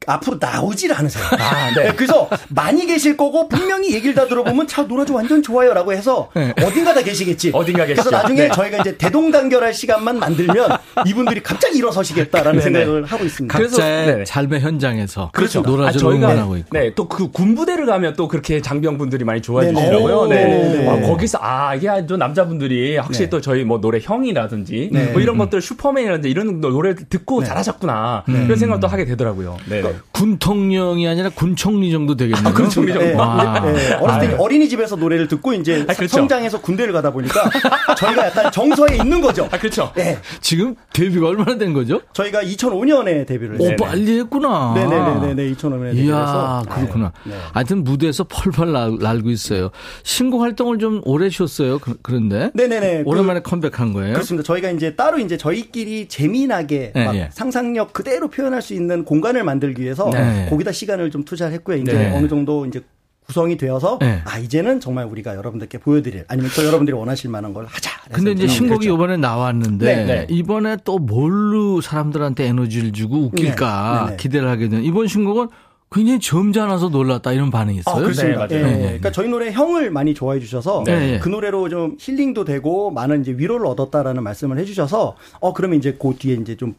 [0.06, 1.24] 앞으로 나오질 않으세요.
[1.38, 1.92] 아, 네.
[1.94, 6.52] 그래서 많이 계실 거고 분명히 얘기를 다 들어보면 차 노라조 완전 좋아요라고 해서 네.
[6.62, 7.50] 어딘가 다 계시겠지.
[7.54, 8.10] 어딘가 그래서 계시죠.
[8.16, 8.48] 나중에 네.
[8.50, 10.68] 저희가 이제 대동단결할 시간만 만들면
[11.06, 12.78] 이분들이 갑자기 일어서시겠다라는 네네.
[12.80, 13.56] 생각을 하고 있습니다.
[13.56, 14.24] 그래서- 네네.
[14.26, 15.60] 삶의 현장에서 그렇죠.
[15.62, 16.68] 노라조를 응원하고 있고.
[16.72, 19.72] 네, 또 그 군부대를 가면 또 그렇게 장병분들이 많이 좋아해.
[19.72, 20.16] 주시더라고요.
[20.20, 20.86] 오, 네.
[20.86, 23.30] 와, 거기서 아, 이게 아주 남자분들이 확실히 네.
[23.30, 25.04] 또 저희 뭐 노래 형이라든지 네.
[25.12, 27.46] 뭐 이런 것들 슈퍼맨이라든지 이런 노래를 듣고 네.
[27.46, 28.24] 잘하셨구나.
[28.26, 29.56] 이런 생각도 하게 되더라고요.
[29.68, 29.82] 네.
[30.12, 32.54] 군통령이 아니라 군총리 정도 되겠네요.
[32.54, 33.04] 군총리 정도.
[33.06, 33.60] 네, 와.
[33.60, 34.36] 네, 어렸을 때 아유.
[34.38, 36.16] 어린이집에서 노래를 듣고 이제 아, 그렇죠.
[36.16, 37.50] 성장해서 군대를 가다 보니까
[37.98, 39.48] 저희가 약간 정서에 있는 거죠.
[39.50, 39.92] 아, 그렇죠.
[39.94, 42.00] 네, 지금 데뷔가 얼마나 된 거죠?
[42.12, 43.76] 저희가 2005년에 데뷔를 오, 했어요.
[43.78, 44.74] 빨리 했구나.
[44.74, 47.12] 네네네네 2005년에 데뷔를 이야, 그렇구나.
[47.24, 47.34] 네.
[47.52, 49.70] 하여튼 무대에서 펄펄 날, 날고 있어요.
[50.02, 51.78] 신곡 활동을 좀 오래 쉬었어요.
[51.78, 53.02] 그, 런데 네네네.
[53.06, 54.12] 오랜만에 컴백한 거예요.
[54.14, 54.46] 그렇습니다.
[54.46, 57.28] 저희가 이제 따로 이제 저희끼리 재미나게 네, 막 예.
[57.32, 60.46] 상상력 그대로 표현할 수 있는 공간을 만들기 위해서 네.
[60.50, 61.76] 거기다 시간을 좀 투자를 했고요.
[61.76, 62.16] 이제 네.
[62.16, 62.80] 어느 정도 이제
[63.26, 64.20] 구성이 되어서 네.
[64.24, 67.90] 아 이제는 정말 우리가 여러분들께 보여드릴 아니면 또 여러분들이 원하실 만한 걸 하자.
[68.12, 68.86] 근데 이제 그냥 신곡이.
[68.86, 70.26] 이번에 나왔는데 네, 네.
[70.28, 74.16] 이번에 또 뭘로 사람들한테 에너지를 주고 웃길까 네, 네, 네.
[74.16, 75.48] 기대를 하게 된 이번 신곡은
[75.90, 77.94] 굉장히 점잖아서 놀랐다 이런 반응이 있어요.
[77.94, 78.48] 아, 그렇습니다.
[78.48, 78.74] 네, 예, 맞아요.
[78.74, 78.82] 예.
[78.82, 81.18] 그러니까 저희 노래 형을 많이 좋아해 주셔서 네.
[81.20, 86.14] 그 노래로 좀 힐링도 되고 많은 이제 위로를 얻었다라는 말씀을 해주셔서 어 그러면 이제 그
[86.18, 86.74] 뒤에 이제 좀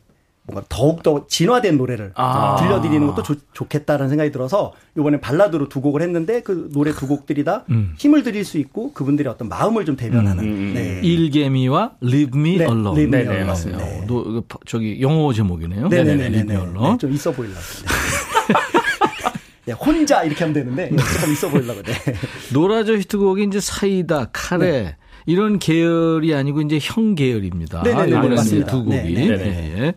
[0.48, 2.56] 뭔가 더욱 더 진화된 노래를 아.
[2.60, 7.44] 들려드리는 것도 좋, 좋겠다라는 생각이 들어서 이번에 발라드로 두 곡을 했는데 그 노래 두 곡들이
[7.44, 7.96] 다 음.
[7.98, 10.44] 힘을 드릴 수 있고 그분들의 어떤 마음을 좀 대변하는.
[10.44, 11.00] 음, 음, 네.
[11.04, 13.02] 일개미와 Leave Me 네, Alone.
[13.02, 13.46] Leave Me 네네, Alone.
[13.48, 13.84] 맞습니다.
[13.84, 15.88] 어, 노- 그 파- 저기 영어 제목이네요.
[15.88, 16.26] 네네네네.
[16.28, 16.98] Leave Me Alone.
[17.00, 17.32] 좀 있어.
[17.32, 17.48] 네.
[19.66, 21.82] 네, 혼자 이렇게 하면 되는데 조금 있어 보이려고.
[21.82, 21.94] 네.
[22.54, 24.96] 노라조 히트곡이 이제 사이다, 카레
[25.26, 27.82] 이런 계열이 아니고 이제 형 계열입니다.
[27.82, 28.72] 이제 맞습니다.
[28.72, 28.98] 두 곡이.
[28.98, 29.94] 네 네.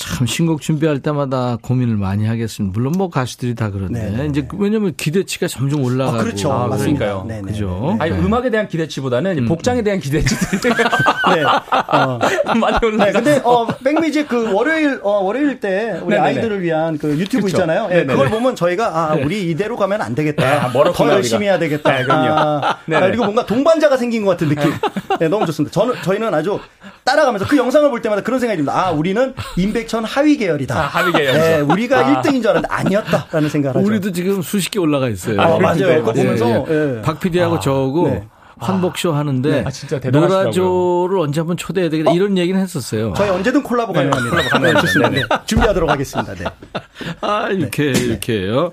[0.00, 2.72] 참 신곡 준비할 때마다 고민을 많이 하겠습니다.
[2.74, 4.26] 물론 뭐 가수들이 다 그런데 네네.
[4.28, 6.50] 이제 그- 왜냐면 기대치가 점점 올라가고 아, 그렇죠.
[6.50, 6.98] 아, 맞습니다.
[7.04, 7.24] 그러니까요.
[7.28, 7.52] 네네.
[7.52, 7.96] 그죠?
[8.00, 8.18] 아니, 네.
[8.18, 10.72] 음악에 대한 기대치보다는 복장에 대한 기대치들이
[11.34, 11.42] 네.
[11.92, 12.18] 어.
[12.56, 13.12] 많이 네, 올라가.
[13.12, 16.18] 근데 어 백뮤직 그 월요일 어 월요일 때 우리 네네네.
[16.20, 17.58] 아이들을 위한 그 유튜브 그쵸.
[17.58, 17.84] 있잖아요.
[17.90, 18.12] 예, 네네네.
[18.14, 20.42] 그걸 보면 저희가 아 우리 이대로 가면 안 되겠다.
[20.44, 21.46] 네, 아, 더 열심히.
[21.46, 21.90] 해야 되겠다.
[21.98, 22.32] 네, 그럼요.
[22.32, 22.60] 아.
[22.70, 24.70] 아, 그리고 뭔가 동반자가 생긴 것 같은 느낌.
[25.20, 25.72] 네, 너무 좋습니다.
[25.72, 26.58] 저는 저희는 아주
[27.04, 28.86] 따라가면서 그 영상을 볼 때마다 그런 생각이 듭니다.
[28.86, 30.78] 아 우리는 임백 천 하위 계열이다.
[30.78, 31.38] 아, 하위 계열이죠.
[31.40, 32.22] 네, 우리가 아.
[32.22, 33.86] 1등인 줄 알았는데 아니었다라는 생각을 하죠.
[33.88, 35.40] 우리도 지금 수십 개 올라가 있어요.
[35.40, 35.88] 아, 맞아요.
[35.88, 36.00] 네.
[36.00, 37.02] 보면서 예.
[37.02, 38.24] 박 PD하고 저하고 네.
[38.58, 40.44] 환복쇼 하는데 아, 진짜 대단하시더라고요.
[40.44, 43.14] 노라조를 언제 한번 초대해야 되겠다 이런 얘기는 했었어요.
[43.16, 44.58] 저희 언제든 콜라보 가능합니다.
[44.60, 45.08] 네, 좋습니다.
[45.10, 46.34] 네, 준비하도록 하겠습니다.
[46.34, 46.44] 네.
[47.22, 48.70] 아, 이렇게, 이렇게요.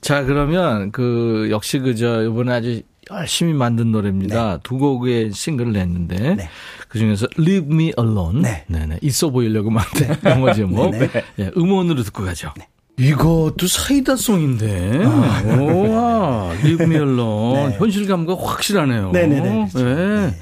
[0.00, 2.80] 자, 그러면 그, 역시 그저, 이번에 아주
[3.10, 4.60] 열심히 만든 노래입니다.
[4.62, 6.48] 두 곡의 싱글을 냈는데, 네.
[6.88, 8.40] 그 중에서 Leave Me Alone.
[8.42, 8.64] 네.
[8.66, 8.98] 네네.
[9.02, 10.90] 있어 보이려고 만든 영어 제목.
[10.96, 12.52] 네, 예, 음원으로 듣고 가죠.
[12.98, 15.04] 이것도 사이다 송인데.
[15.04, 17.68] 우와, Leave Me Alone.
[17.68, 17.76] 네.
[17.78, 19.10] 현실감과 확실하네요.
[19.12, 19.68] 네네네.
[19.74, 20.34] 네.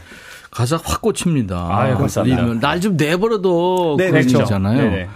[0.50, 1.68] 가사 확 꽂힙니다.
[1.70, 2.66] 아유, 감사합니다.
[2.66, 3.96] 날좀 내버려둬.
[3.98, 4.38] 네, 그런 그렇죠.
[4.38, 4.90] 거잖아요.
[4.90, 5.08] 네네.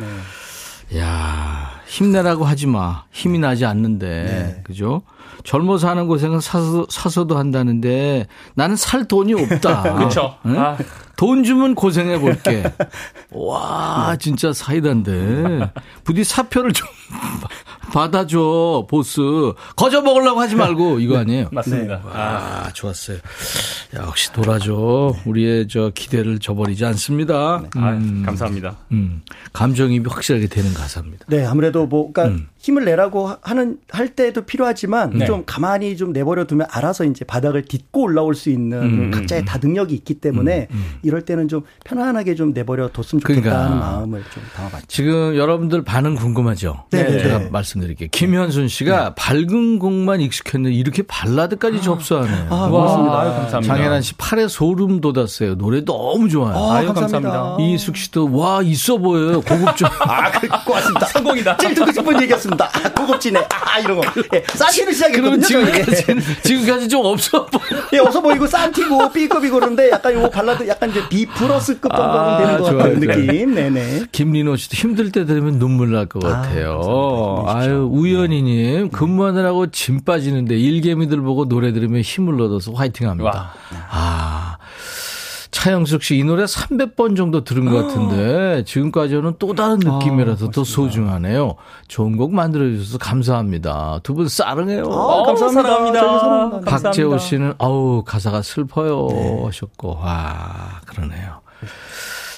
[0.98, 3.04] 야 힘내라고 하지 마.
[3.10, 4.06] 힘이 나지 않는데.
[4.06, 4.60] 네.
[4.64, 5.02] 그죠?
[5.44, 9.94] 젊어서 하는 고생은 사서, 사서도 한다는데 나는 살 돈이 없다.
[9.96, 10.34] 그렇죠.
[10.44, 10.58] 응?
[10.58, 10.76] 아.
[11.20, 12.62] 돈 주면 고생해 볼게.
[13.30, 15.70] 와, 진짜 사이다인데.
[16.02, 16.88] 부디 사표를 좀
[17.92, 19.20] 받아줘, 보스.
[19.76, 21.48] 거저 먹으려고 하지 말고, 이거 아니에요?
[21.52, 22.00] 맞습니다.
[22.06, 23.18] 아, 좋았어요.
[23.96, 25.14] 역시 돌아줘.
[25.26, 27.64] 우리의 저 기대를 저버리지 않습니다.
[27.76, 28.78] 아, 음, 감사합니다.
[28.92, 29.20] 음,
[29.52, 31.26] 감정입이 확실하게 되는 가사입니다.
[31.28, 32.48] 네, 아무래도 뭐, 그러니까 음.
[32.56, 35.26] 힘을 내라고 하는 할 때도 필요하지만 네.
[35.26, 39.58] 좀 가만히 좀 내버려 두면 알아서 이제 바닥을 딛고 올라올 수 있는 음, 각자의 다
[39.60, 40.68] 능력이 있기 때문에
[41.02, 43.74] 이럴 때는 좀 편안하게 좀 내버려 뒀으면 좋겠다 그러니까.
[43.74, 44.86] 마음을 좀 담아봤죠.
[44.88, 46.84] 지금 여러분들 반응 궁금하죠?
[46.90, 47.48] 네, 네, 제가 네.
[47.50, 48.08] 말씀드릴게요.
[48.12, 52.46] 김현순 씨가 밝은 곡만 익숙했는데 이렇게 발라드까지 접수하네요.
[52.50, 53.20] 아, 와, 고맙습니다.
[53.20, 53.74] 아유, 감사합니다.
[53.74, 55.56] 장혜란 씨 팔에 소름 돋았어요.
[55.56, 56.56] 노래 너무 좋아요.
[56.56, 57.20] 아, 아유, 감사합니다.
[57.30, 57.64] 감사합니다.
[57.74, 59.40] 이숙 씨도 와 있어 보여요.
[59.40, 59.86] 고급져.
[60.00, 61.06] 아, 그, 고맙습니다.
[61.06, 61.56] 성공이다.
[61.58, 62.70] 제일 듣고 싶은 얘기였습니다.
[62.72, 63.46] 아, 고급지네.
[63.50, 64.02] 아, 이런 거.
[64.34, 65.40] 예, 싸시를 시작했거든요.
[65.40, 66.04] 지금까지
[66.42, 67.80] 지금까지 좀 없어 보여.
[67.92, 72.38] 예, 어서 보이고 싼티고 B급이고 그런데 약간 요거 발라드 약간 이제 B 플러스급 정도 아,
[72.38, 73.16] 되는 것 좋아요, 같은 좋아요.
[73.26, 73.54] 느낌.
[73.54, 74.02] 네네.
[74.12, 77.44] 김민호 씨도 힘들 때 들으면 눈물 날 것 같아요.
[77.46, 77.98] 아유, 네.
[77.98, 83.30] 우연히님, 근무하느라고 짐 빠지는데 일개미들 보고 노래 들으면 힘을 얻어서 화이팅 합니다.
[83.30, 83.52] 와.
[83.90, 84.56] 아.
[85.50, 91.56] 차영숙 씨, 이 노래 300번 정도 들은 것 같은데, 지금까지는 또 다른 느낌이라서 더 소중하네요.
[91.88, 94.00] 좋은 곡 만들어주셔서 감사합니다.
[94.04, 94.84] 두분 싸릉해요.
[94.84, 95.62] 아, 감사합니다.
[95.62, 96.00] 사랑합니다.
[96.00, 96.58] 사랑합니다.
[96.60, 96.82] 네.
[96.82, 97.18] 박재호.
[97.18, 99.08] 씨는 아우 가사가 슬퍼요
[99.46, 101.40] 하셨고 와 그러네요.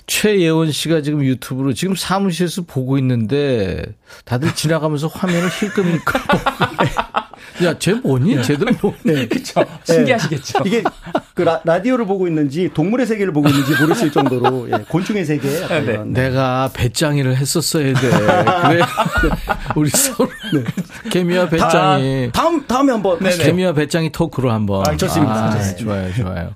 [0.07, 3.85] 최예원 씨가 지금 유튜브로 지금 사무실에서 보고 있는데
[4.25, 6.21] 다들 지나가면서 화면을 힐끔힐끔
[7.65, 8.43] 야 쟤 뭐니?
[8.43, 8.97] 쟤들 뭐니?
[9.05, 9.29] 네.
[9.29, 9.65] 그렇죠.
[9.85, 10.61] 신기하시겠죠.
[10.67, 10.83] 이게
[11.35, 15.83] 그 라, 라디오를 보고 있는지 동물의 세계를 보고 있는지 모르실 정도로 예, 곤충의 세계 네.
[15.83, 18.01] 이런 내가 배짱이를 했었어야 돼.
[18.69, 18.81] 그래
[19.77, 20.31] 우리 서로
[21.11, 24.87] 개미와 배짱이 다, 음 다음에 한번 개미와 배짱이 토크로 한번.
[24.87, 25.33] 아, 좋습니다.
[25.33, 25.85] 아, 좋습니다.
[25.85, 26.55] 좋아요, 좋아요.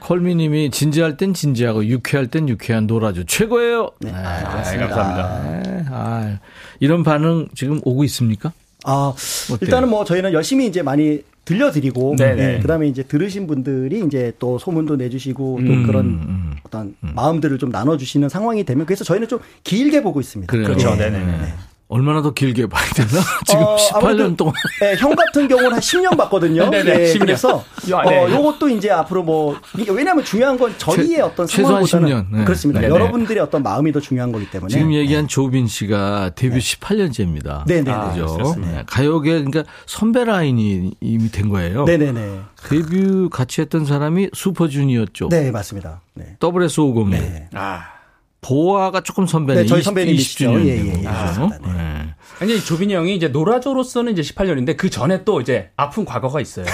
[0.00, 3.90] 콜미님이 진지할 땐 진지하고 유쾌할 땐 유쾌한 놀아줘 최고예요.
[4.00, 5.42] 네, 아, 감사합니다.
[5.42, 6.38] 네, 아,
[6.80, 8.52] 이런 반응 지금 오고 있습니까?
[8.84, 9.12] 아,
[9.50, 9.58] 어때요?
[9.60, 12.56] 일단은 뭐 저희는 열심히 이제 많이 들려드리고 네네.
[12.56, 16.56] 예, 그다음에 이제 들으신 분들이 이제 또 소문도 내주시고 또 음, 그런 음.
[16.62, 20.50] 어떤 마음들을 좀 나눠주시는 상황이 되면 그래서 저희는 좀 길게 보고 있습니다.
[20.50, 20.90] 그렇죠.
[20.92, 20.96] 예.
[20.96, 21.54] 네네.
[21.90, 23.08] 얼마나 더 길게 봐야 되나?
[23.48, 24.52] 지금 어, 18년 아무래도, 동안.
[24.82, 26.68] 예, 형 같은 경우는 한 10년 봤거든요.
[26.68, 27.20] 네네, 예, 10년.
[27.20, 28.30] 그래서 야, 어, 네.
[28.34, 32.36] 요것도 이제 앞으로 뭐 이게 왜냐하면 중요한 건 저희의 최- 어떤 최소한 상황보다는 10년.
[32.38, 32.44] 네.
[32.44, 32.80] 그렇습니다.
[32.82, 32.92] 네네.
[32.94, 37.66] 여러분들의 어떤 마음이 더 중요한 거기 때문에 지금 얘기한 조빈 씨가 데뷔 18년째입니다.
[37.66, 38.08] 네네네.
[38.10, 38.34] 그죠?
[38.34, 38.72] 그렇습니다.
[38.72, 41.84] 네, 가요계 그러니까 선배 라인이 이미 된 거예요.
[41.84, 42.40] 네네네.
[42.68, 45.30] 데뷔 같이 했던 사람이 슈퍼주니어죠.
[45.30, 46.02] 네 맞습니다.
[46.12, 46.36] 네.
[46.40, 47.08] WS501.
[47.10, 47.48] 네.
[47.54, 47.97] 아.
[48.40, 49.62] 보아가 조금 선배네.
[49.62, 50.50] 네, 저희 20, 선배님이시죠.
[50.50, 50.66] 20주년.
[50.66, 51.58] 예, 예, 예, 그렇습니다.
[51.58, 51.72] 네.
[51.72, 52.14] 네.
[52.40, 56.66] 아니 조빈이 형이 이제 노라조로서는 이제 18년인데 그 전에 또 이제 아픈 과거가 있어요.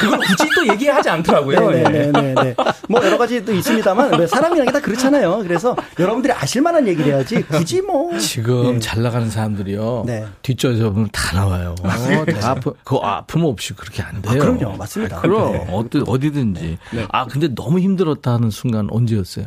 [0.00, 1.72] 그걸 굳이 또 얘기하지 않더라고요.
[1.74, 1.82] 예.
[1.82, 2.54] 네네네 네.
[2.88, 5.38] 뭐 여러 가지도 있습니다만 왜 사람이라는 게다 그렇잖아요.
[5.38, 8.78] 그래서 여러분들이 아실 만한 얘기를 해야지 굳이 뭐 지금 네.
[8.80, 10.04] 잘 나가는 사람들이요.
[10.06, 10.26] 네.
[10.42, 11.74] 뒷좌에서 보면 다 나와요.
[11.82, 14.34] 어, 다 아프, 그 아픔 없이 그렇게 안 돼요.
[14.42, 14.76] 아, 그럼요.
[14.76, 15.18] 맞습니다.
[15.18, 15.66] 아, 그럼 네.
[15.70, 16.78] 어디, 어디든지.
[17.08, 19.46] 아 근데 너무 힘들었다 하는 순간 언제였어요?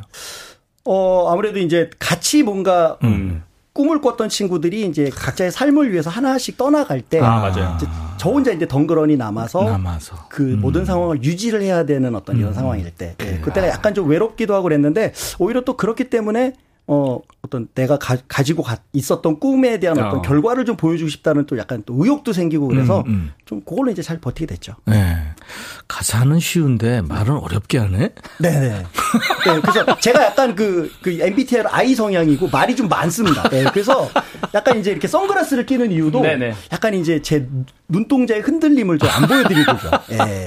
[0.85, 3.43] 어 아무래도 이제 같이 뭔가 음.
[3.73, 7.51] 꿈을 꿨던 친구들이 이제 각자의 삶을 위해서 하나씩 떠나갈 때 아,
[8.15, 10.27] 저 혼자 이제 덩그러니 남아서 남아서.
[10.29, 14.53] 그 모든 상황을 유지를 해야 되는 어떤 이런 상황일 때 예, 그때가 약간 좀 외롭기도
[14.53, 16.53] 하고 그랬는데 오히려 또 그렇기 때문에
[16.87, 18.63] 어 어떤 내가 가, 지고
[18.93, 20.21] 있었던 꿈에 대한 어떤 어.
[20.21, 23.31] 결과를 좀 보여주고 싶다는 또 약간 또 의욕도 생기고 그래서 음, 음.
[23.45, 24.75] 좀 그걸로 이제 잘 버티게 됐죠.
[24.85, 25.17] 네.
[25.87, 28.09] 가사는 쉬운데 말은 어렵게 하네.
[28.39, 28.69] 네네.
[28.69, 33.49] 네, 그래서 제가 약간 그, 그 MBTI로 I 성향이고 말이 좀 많습니다.
[33.49, 34.09] 네, 그래서
[34.53, 36.53] 약간 이제 이렇게 선글라스를 끼는 이유도 네네.
[36.71, 37.47] 약간 이제 제
[37.87, 39.91] 눈동자의 흔들림을 좀 안 보여드리고요.
[40.11, 40.45] 예.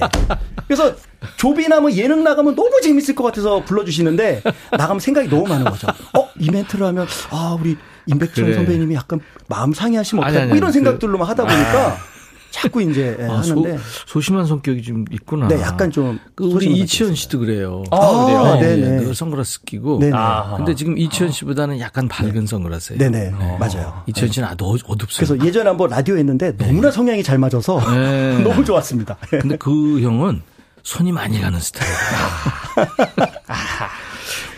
[0.67, 0.93] 그래서
[1.37, 4.41] 조비나 뭐 예능 나가면 너무 재밌을 것 같아서 불러주시는데
[4.71, 5.87] 나가면 생각이 너무 많은 거죠.
[6.17, 8.55] 어, 이 멘트를 하면 아, 우리 임백천 그래.
[8.55, 11.97] 선배님이 약간 마음 상해하시면 뭐 이런 생각들로만 하다 보니까
[12.51, 13.77] 자꾸 이제 예, 아, 소, 하는데.
[14.07, 15.47] 소 심한 성격이 좀 있구나.
[15.47, 17.83] 네, 약간 좀그 우리 이치현 씨도 그래요.
[17.91, 18.39] 아, 그래요?
[18.39, 19.05] 아, 네, 네네.
[19.05, 19.99] 늘 선글라스 끼고.
[19.99, 20.13] 네네.
[20.15, 20.55] 아.
[20.57, 22.97] 근데 지금 이치현 씨보다는 약간 밝은 선글라스예요.
[22.97, 23.33] 네네.
[23.59, 24.01] 맞아요.
[24.07, 25.07] 이치현 씨는 아주 어- 어둡습니다.
[25.15, 28.39] 그래서 예전에 한번 라디오 했는데 너무나 성향이 잘 맞아서 네.
[28.43, 29.17] 너무 좋았습니다.
[29.29, 30.41] 근데 그 형은
[30.89, 31.99] 손이 많이 가는 스타일이에요.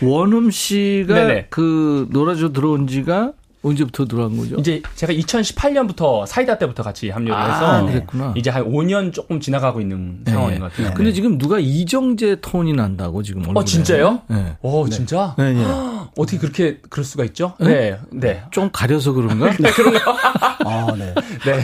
[0.00, 1.46] 원음 씨가 네네.
[1.50, 4.56] 그 노라조 들어온 지가 언제부터 들어간 거죠?
[4.56, 8.32] 이제 제가 2018년부터 사이다 때부터 같이 합류를 아, 해서 그랬구나.
[8.34, 10.32] 이제 한 5년 조금 지나가고 있는 네.
[10.32, 10.94] 상황인 것 같아요.
[10.94, 13.60] 근데 지금 누가 이정재 톤이 난다고 지금 얼굴에.
[13.60, 14.22] 어 진짜요?
[14.28, 14.56] 네.
[14.62, 15.34] 오 진짜?
[15.36, 15.64] 네, 네.
[16.16, 17.52] 어떻게 그렇게 그럴 수가 있죠?
[17.60, 19.50] 네, 네, 좀 가려서 그런가?
[20.64, 21.14] 아, 네.
[21.44, 21.60] 네.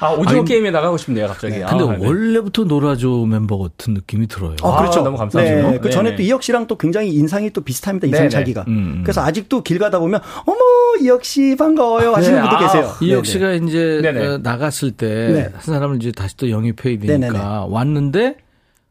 [0.00, 1.54] 아, 오징어 아니, 게임에 나가고 싶네요, 갑자기.
[1.60, 2.06] 근데 아, 네.
[2.06, 4.56] 원래부터 노라조 멤버 같은 느낌이 들어요.
[4.62, 5.02] 아, 그렇죠.
[5.02, 5.70] 너무 감사합니다.
[5.70, 6.16] 네, 그 전에 네네.
[6.16, 8.06] 또 이혁 씨랑 또 굉장히 인상이 또 비슷합니다.
[8.06, 8.16] 네네.
[8.16, 8.64] 이상차기가.
[8.68, 9.00] 음.
[9.04, 10.58] 그래서 아직도 길 가다 보면 어머
[11.00, 12.92] 이혁 씨 반가워요 하시는 네, 분도 아, 계세요.
[13.00, 13.32] 이혁 네네.
[13.32, 14.26] 씨가 이제 네네.
[14.26, 15.42] 어, 나갔을 때 네.
[15.52, 17.38] 한 사람을 이제 다시 또 영입해야 되니까 네네네.
[17.68, 18.36] 왔는데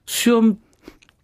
[0.05, 0.57] 수염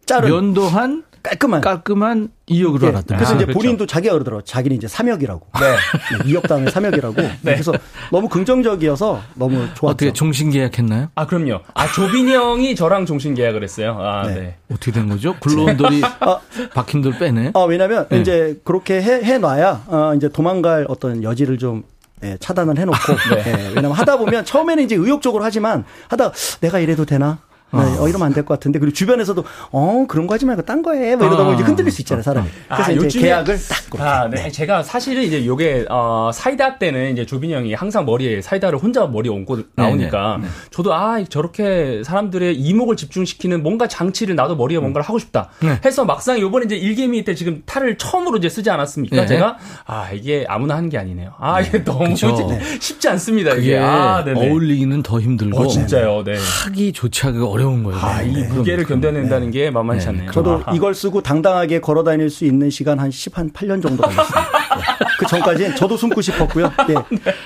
[0.05, 1.61] 자른 면도한 깔끔한.
[1.61, 3.59] 깔끔한 이역으로 예, 알았더니 그래서 아, 이제 그렇죠.
[3.59, 4.43] 본인도 자기가 그러더라고.
[4.43, 5.47] 자기는 이제 삼역이라고.
[5.59, 6.17] 네.
[6.23, 7.15] 네, 이역 다음에 삼역이라고.
[7.43, 7.73] 그래서
[8.11, 9.87] 너무 긍정적이어서 너무 좋았죠.
[9.87, 11.09] 어떻게 종신 계약했나요?
[11.15, 11.61] 아, 그럼요.
[11.73, 13.97] 아, 조빈이 형이 저랑 종신 계약을 했어요.
[13.99, 14.33] 아, 네.
[14.33, 14.55] 네.
[14.71, 15.35] 어떻게 된 거죠?
[15.39, 16.01] 굴러온 돌이
[16.73, 17.51] 박힌 돌 빼네.
[17.53, 18.19] 아, 왜냐면 네.
[18.19, 21.83] 이제 그렇게 해, 해 놔야 어, 이제 도망갈 어떤 여지를 좀
[22.23, 22.97] 예, 차단을 해놓고
[23.45, 27.39] 예, 왜냐면 하다 보면 처음에는 이제 의욕적으로 하지만 하다 내가 이래도 되나?
[27.71, 30.81] 네, 어, 이러면 안 될 것 같은데 그리고 주변에서도 어 그런 거 하지 말고 딴
[30.81, 31.15] 거 해.
[31.15, 32.47] 뭐 이러다 보면 이제 흔들릴 수 있잖아요 사람이.
[32.67, 34.01] 그래서 아, 이제 계약을 딱.
[34.01, 34.49] 아, 네.
[34.49, 39.31] 제가 사실은 이제 요게, 어, 사이다 때는 이제 조빈이 형이 항상 머리에 사이다를 혼자 머리에
[39.31, 40.39] 얹고 나오니까
[40.71, 45.49] 저도 아, 저렇게 사람들의 이목을 집중시키는 뭔가 장치를 나도 머리에 뭔가를 하고 싶다.
[45.85, 49.15] 해서 막상 요번에 이제 일개미 때 지금 탈을 처음으로 이제 쓰지 않았습니까?
[49.15, 49.25] 네.
[49.27, 51.33] 제가 아, 이게 아무나 하는 게 아니네요.
[51.39, 52.35] 아, 이게 너무 그쵸.
[52.79, 53.53] 쉽지 않습니다.
[53.55, 53.77] 이게.
[53.77, 54.49] 아, 네네.
[54.49, 56.23] 어울리기는 더 힘들고 어, 진짜요.
[56.23, 56.35] 네.
[56.65, 57.99] 하기 조차 하기가 어려운 거예요.
[58.01, 58.47] 아, 이 네.
[58.47, 60.11] 무게를 그럼, 견뎌낸다는 게 만만치 네.
[60.11, 60.31] 않네요.
[60.31, 60.71] 저도 아하.
[60.73, 64.41] 이걸 쓰고 당당하게 걸어 다닐 수 있는 시간 한 10, 한 8년 정도 걸렸습니다.
[64.41, 65.05] 네.
[65.19, 66.71] 그 전까지는 저도 숨고 싶었고요.
[66.87, 66.95] 네.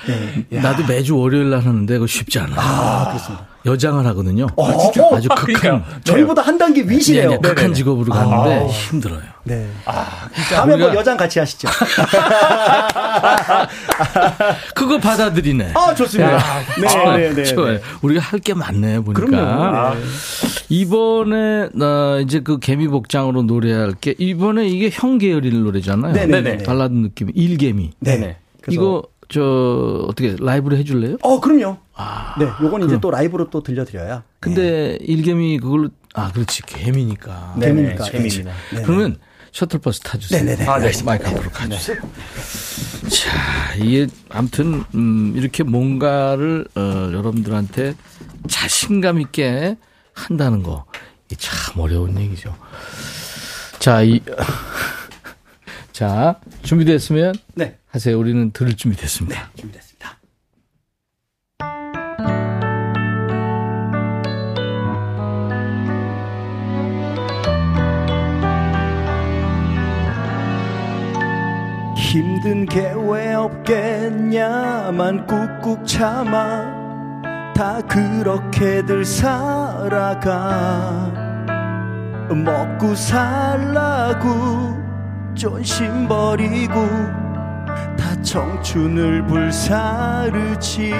[0.48, 0.60] 네.
[0.60, 2.54] 나도 매주 월요일 날 하는데 그거 쉽지 않아.
[2.56, 3.53] 아, 그렇습니다.
[3.66, 4.46] 여장을 하거든요.
[4.56, 5.08] 어, 진짜?
[5.12, 5.82] 아주 극한 그러니까요.
[6.04, 7.30] 저희보다 한 단계 위시네요.
[7.30, 7.72] 네, 네, 극한.
[7.72, 9.22] 직업으로 가는데 힘들어요.
[9.44, 9.66] 네.
[9.86, 11.68] 아, 다음에 뭐 우리가- 여장 같이 하시죠.
[14.74, 15.72] 그거 받아들이네.
[15.74, 16.38] 아, 좋습니다.
[16.90, 17.16] 좋아요.
[17.18, 17.44] 네, 네, 네.
[17.44, 17.78] 좋아요.
[18.02, 19.24] 우리가 할 게 많네 보니까.
[19.24, 19.94] 그럼요.
[19.94, 20.00] 네.
[20.68, 26.12] 이번에 나 이제 그 개미 복장으로 노래할 게 이번에 이게 형 계열일 노래잖아요.
[26.12, 26.58] 네네네.
[26.64, 27.30] 발라드 느낌.
[27.34, 27.92] 일개미.
[28.00, 28.36] 네네.
[28.68, 31.16] 이거 저 어떻게 라이브로 해줄래요?
[31.22, 31.78] 어, 그럼요.
[31.96, 34.24] 아, 네, 요건 이제 또 라이브로 또 들려드려야.
[34.40, 37.54] 근데 일개미 그걸로 아 그렇지 개미니까.
[37.58, 38.04] 네, 재미니까.
[38.04, 38.52] 재미입니다.
[38.72, 38.82] 네.
[38.82, 39.18] 그러면
[39.52, 40.42] 셔틀버스 타주세요.
[40.42, 40.68] 네네네.
[40.68, 40.90] 아, 네.
[41.04, 41.98] 마이크 앞으로 가주세요.
[43.08, 46.80] 자, 이게 아무튼 음, 이렇게 뭔가를 어,
[47.12, 47.94] 여러분들한테
[48.48, 49.76] 자신감 있게
[50.12, 50.84] 한다는 거,
[51.38, 52.56] 참 어려운 얘기죠.
[53.78, 54.20] 자, 이
[55.92, 58.18] 자 준비됐으면 네, 하세요.
[58.18, 59.50] 우리는 들을 준비 됐습니다.
[59.56, 59.93] 준비됐습니다.
[72.14, 76.72] 힘든 게 왜 없겠냐만 꾹꾹 참아.
[77.56, 80.30] 다 그렇게들 살아가.
[82.30, 84.78] 먹고 살라고
[85.34, 86.86] 존심 버리고
[87.98, 90.94] 다 청춘을 불사르지.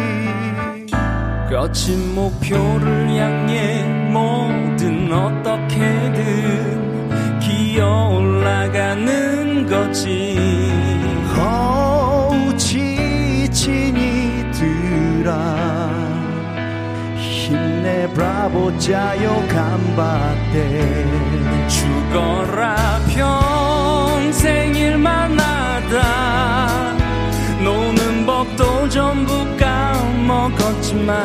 [1.48, 6.18] 거친 목표를 향해 뭐든 어떻게든
[7.38, 10.33] 기어 올라가는 거지
[18.48, 21.06] 보 자요 간바테
[21.68, 26.94] 죽어라 평생 일만 하다.
[27.62, 31.24] 노는 법도 전부 까먹었지만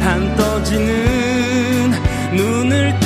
[0.00, 1.92] 한 떠지는
[2.32, 2.98] 눈을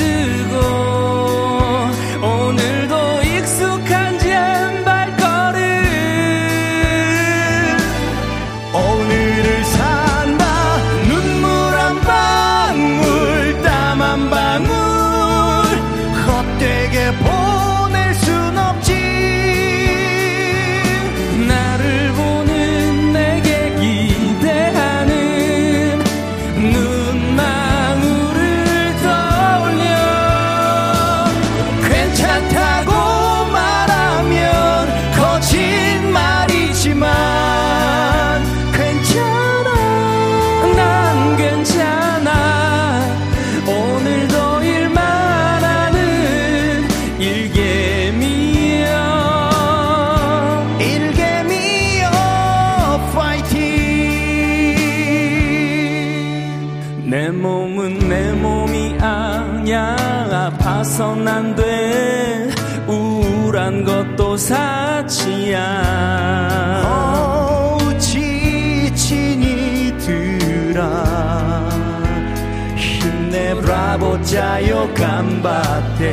[74.31, 76.07] 자요 간바테.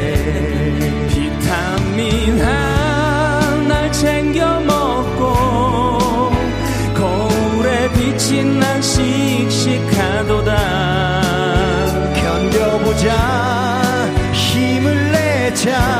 [1.08, 6.32] 비타민 하나를 챙겨 먹고
[6.94, 10.52] 거울에 비친 난 씩씩하도다.
[12.16, 13.14] 견뎌보자
[14.32, 15.97] 힘을 내자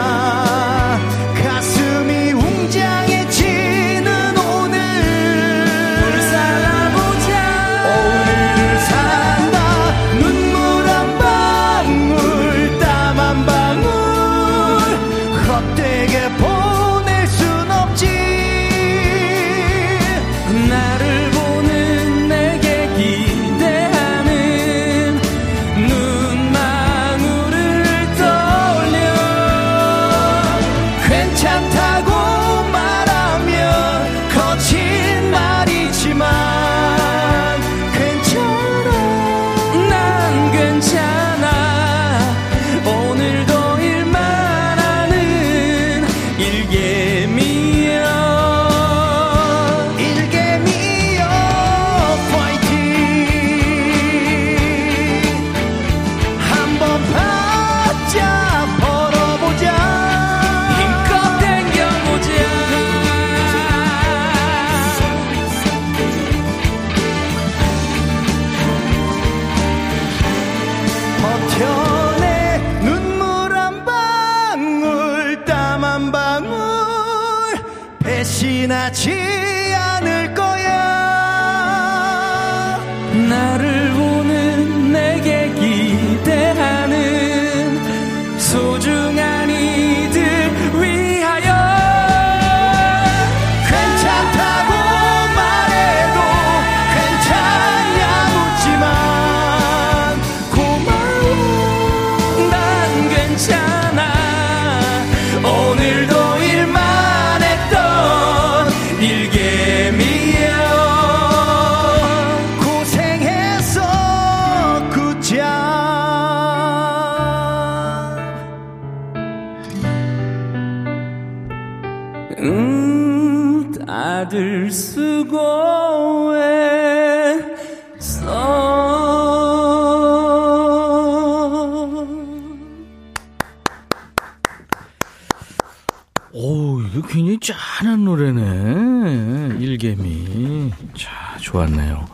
[138.39, 139.57] 노래네.
[139.65, 140.71] 일개미.
[140.97, 142.07] 자, 좋았네요.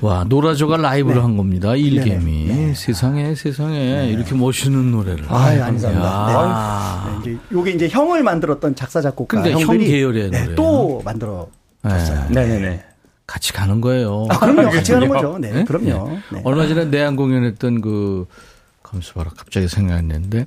[0.00, 1.74] 와, 노라조가 라이브를 한 겁니다.
[1.74, 2.74] 일개미.
[2.74, 4.08] 세상에, 세상에.
[4.08, 5.26] 이렇게 멋있는 노래를.
[5.28, 5.92] 아, 아닙니다.
[5.94, 7.20] 야.
[7.24, 10.54] 네, 이제 요게 이제 형을 만들었던 작사 작곡가 근데 형 계열의 네, 노래예요.
[10.56, 11.48] 또 만들어
[11.82, 12.26] 줬어요.
[12.30, 12.46] 네.
[12.46, 12.84] 네네네.
[13.26, 14.26] 같이 가는 거예요.
[14.30, 14.70] 아, 그럼요.
[14.70, 15.38] 같이 가는 거죠.
[15.38, 15.64] 네, 네?
[15.64, 16.18] 그럼요.
[16.32, 16.40] 네.
[16.44, 18.26] 얼마 전에 내한 공연했던 그,
[18.82, 19.30] 감수 봐라.
[19.36, 20.46] 갑자기 생각났는데.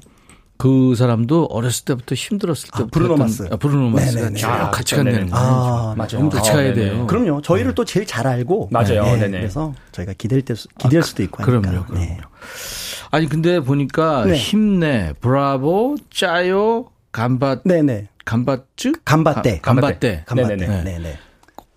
[0.64, 2.92] 그 사람도 어렸을 때부터 힘들었을 아, 때부터.
[2.98, 3.48] 브루노 했던- 마스.
[3.52, 4.32] 아, 브루노 마스가.
[4.32, 4.96] 쭉 아, 같이.
[4.96, 5.36] 간다는 거예요.
[5.36, 6.30] 아, 맞아요.
[6.30, 6.90] 같이 아, 가야 네네.
[6.92, 7.06] 돼요.
[7.08, 7.42] 그럼요.
[7.42, 9.04] 저희를 또 제일 잘 알고 맞아요.
[9.04, 9.40] 네, 네네.
[9.40, 11.70] 그래서 저희가 기댈 때 기댈 수도 있고 하니까.
[11.70, 12.00] 그럼요, 그럼요.
[12.06, 12.18] 네.
[13.12, 14.36] 아니 근데 보니까 네.
[14.36, 18.08] 힘내, 브라보, 짜요, 간바, 네네.
[18.24, 19.58] 간바츠, 간바떼.
[19.60, 20.24] 가- 간바떼.
[20.26, 20.56] 간바떼.
[20.56, 20.84] 네네네.
[20.84, 21.20] 네, 네.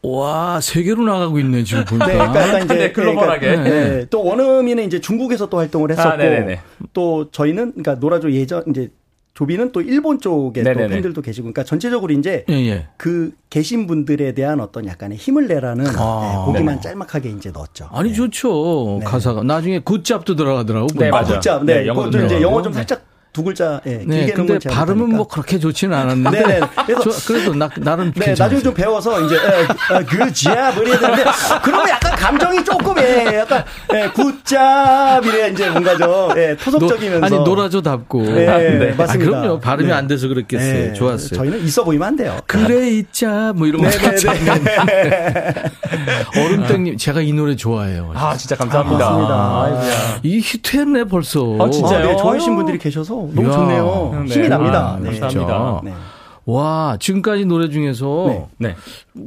[0.07, 2.07] 와, 세 개로 나가고 있네 지금 보니까.
[2.07, 3.47] 네, 그러니까 약간 이제 네, 글로벌하게.
[3.47, 6.61] 그러니까, 네, 또 원어민은 이제 중국에서 또 활동을 했었고 아, 네네네.
[6.93, 8.91] 또 저희는 그러니까 노라조 예전 이제
[9.35, 10.89] 조비는 또 일본 쪽에 또 네네네.
[10.89, 12.87] 팬들도 계시고 그러니까 전체적으로 이제 예, 예.
[12.97, 16.21] 그 계신 분들에 대한 어떤 약간의 힘을 내라는 아.
[16.23, 16.81] 네, 보기만 네네.
[16.81, 17.89] 짤막하게 이제 넣었죠.
[17.93, 18.15] 아니 네.
[18.15, 19.05] 좋죠 네.
[19.05, 20.87] 가사가 나중에 굿잡도 들어가더라고.
[20.95, 21.19] 네, 보니까.
[21.19, 21.35] 아, 맞아요.
[21.35, 21.65] 굿잡.
[21.65, 22.43] 네, 네, 영어도 그것도 이제.
[22.43, 22.77] 영어 좀 네.
[22.77, 23.03] 살짝
[23.37, 25.17] 두 글자 예, 네, 길게는 근데 건 제가 발음은 못하니까.
[25.19, 26.43] 뭐 그렇게 좋지는 않았는데.
[26.43, 26.61] 네네.
[26.87, 28.35] 그래서 저- 그래도 나, 나름 네.
[28.35, 29.37] 나중에 좀 배워서 이제
[30.09, 31.25] 굿잡 이래야 되는데
[31.63, 33.63] 그러면 약간 감정이 조금 예, 약간
[33.93, 38.23] 예, 굿잡 이래 이제 뭔가 좀 예, 토속적이면서 아니 놀아줘답고.
[38.23, 38.47] 네,
[38.79, 38.93] 네.
[38.95, 39.37] 맞습니다.
[39.37, 39.61] 아, 그럼요.
[39.61, 39.93] 발음이 네.
[39.95, 40.73] 안 돼서 그랬겠어요.
[40.73, 41.37] 네, 좋았어요.
[41.39, 42.39] 저희는 있어 보이면 안 돼요.
[42.47, 43.89] 그래 있자 뭐 이런 거
[46.41, 48.13] 얼음땡님 제가 이 노래 좋아해요.
[48.15, 49.11] 아, 진짜 감사합니다.
[49.11, 49.63] 맞습니다.
[49.65, 50.21] 아이고야.
[50.23, 51.57] 이 히트했네 벌써.
[51.61, 51.99] 아, 진짜요?
[51.99, 53.53] 아, 네, 좋아하시는 분들이 계셔서 너무 이야.
[53.53, 54.25] 좋네요.
[54.27, 54.35] 네.
[54.35, 54.95] 힘이 납니다.
[54.95, 55.19] 아, 네.
[55.19, 55.81] 감사합니다.
[55.85, 55.93] 네.
[56.45, 58.47] 와 지금까지 노래 중에서 네.
[58.59, 58.77] 네.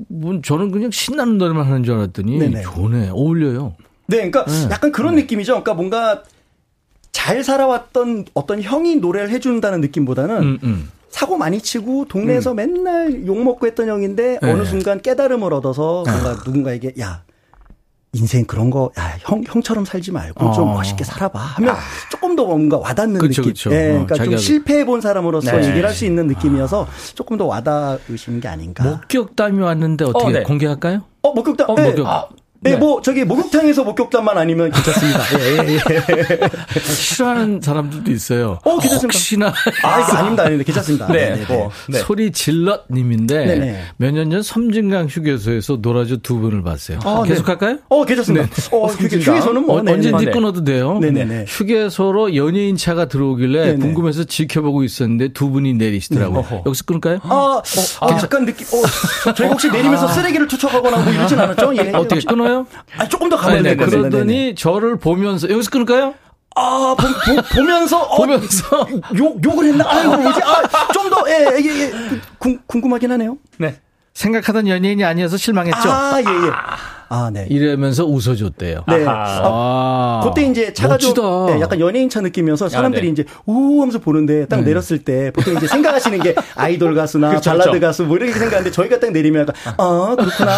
[0.08, 2.62] 뭐 저는 그냥 신나는 노래만 하는 줄 알았더니 네네.
[2.62, 3.76] 좋네 어울려요.
[4.08, 4.70] 네, 그러니까 네.
[4.72, 5.52] 약간 그런 느낌이죠.
[5.54, 6.24] 그러니까 뭔가
[7.12, 10.92] 잘 살아왔던 어떤 형이 노래를 해준다는 느낌보다는 음, 음.
[11.10, 14.52] 사고 많이 치고 동네에서 맨날 욕 먹고 했던 형인데 네.
[14.52, 17.24] 어느 순간 깨달음을 얻어서 뭔가 누군가에게 야
[18.14, 20.74] 인생 그런 거, 야, 형, 형처럼 살지 말고 좀 어.
[20.74, 21.38] 멋있게 살아봐.
[21.38, 21.76] 하면
[22.10, 23.52] 조금 더 뭔가 와닿는 그쵸, 느낌.
[23.54, 23.70] 그쵸.
[23.74, 25.68] 예, 어, 그러니까 좀 자기가- 실패해 본 사람으로서 네.
[25.68, 28.84] 얘기를 할 수 있는 느낌이어서 조금 더 와닿으시는 게 아닌가.
[28.86, 30.44] 목격담이 왔는데 어떻게 어, 네.
[30.44, 31.02] 공개할까요?
[31.24, 31.70] 어, 목격담.
[31.70, 31.84] 어, 네.
[31.88, 32.08] 목격.
[32.08, 32.28] 아,
[32.62, 35.20] 네, 뭐 저기 목욕탕에서 목욕담만 아니면 괜찮습니다.
[35.40, 36.80] 예, 예, 예.
[36.82, 38.60] 싫어하는 사람들도 있어요.
[38.64, 39.06] 어, 괜찮습니다.
[39.08, 39.54] 혹시나
[39.84, 40.66] 아, 이거 아닙니다, 아닙니다.
[40.66, 41.08] 괜찮습니다.
[41.08, 42.00] 네, 네, 네, 뭐, 네.
[42.00, 43.82] 소리 질럿님인데 네네.
[43.98, 47.00] 몇년 전 섬진강 휴게소에서 놀아줘 두 분을 봤어요.
[47.06, 47.30] 아, 네.
[47.30, 47.78] 계속할까요?
[47.88, 48.48] 어, 괜찮습니다.
[48.72, 50.32] 어, 휴게, 휴게소는 뭐 어, 네, 언제든지 네.
[50.32, 51.00] 끊어도 돼요.
[51.00, 51.46] 네네네.
[51.48, 53.80] 휴게소로 연예인 차가 들어오길래 네네.
[53.80, 56.46] 궁금해서 지켜보고 있었는데 두 분이 내리시더라고요.
[56.50, 56.64] 네.
[56.66, 57.20] 여기서 끊을까요?
[57.24, 57.62] 아,
[58.02, 61.74] 어, 약간 느낌, 어, 저희가 혹시 내리면서 쓰레기를 투척하거나 뭐 이러진 않았죠?
[61.78, 61.92] 예.
[61.96, 62.49] 어떻게 끊어요?
[62.98, 64.10] 아, 조금 더 가봐야 네, 될것 같습니다.
[64.10, 64.56] 그러더니 네네.
[64.56, 66.14] 저를 보면서 여기서 끊을까요?
[66.56, 68.88] 아, 보, 면서 어, 보면서
[69.18, 69.86] 욕, 욕을 했나?
[69.90, 70.42] 아, 이거 뭐지?
[70.44, 71.90] 아, 좀 더, 예, 예, 예.
[71.92, 73.38] 그, 궁, 궁금하긴 하네요.
[73.58, 73.80] 네.
[74.14, 75.90] 생각하던 연예인이 아니어서 실망했죠.
[75.90, 76.52] 아, 예, 예.
[77.12, 77.48] 아, 네.
[77.50, 78.84] 이러면서 웃어줬대요.
[78.88, 79.06] 네.
[79.08, 81.14] 아, 아, 그때 이제 차가 멋지다.
[81.14, 83.12] 좀 네, 약간 연예인 차 느낌이어서 사람들이 네.
[83.12, 87.70] 이제 우 하면서 보는데 딱 내렸을 때 보통 이제 생각하시는 게 아이돌 가수나 그렇죠, 발라드
[87.72, 87.86] 그렇죠.
[87.88, 90.52] 가수 뭐 이렇게 생각하는데 저희가 딱 내리면 약간 어 그렇구나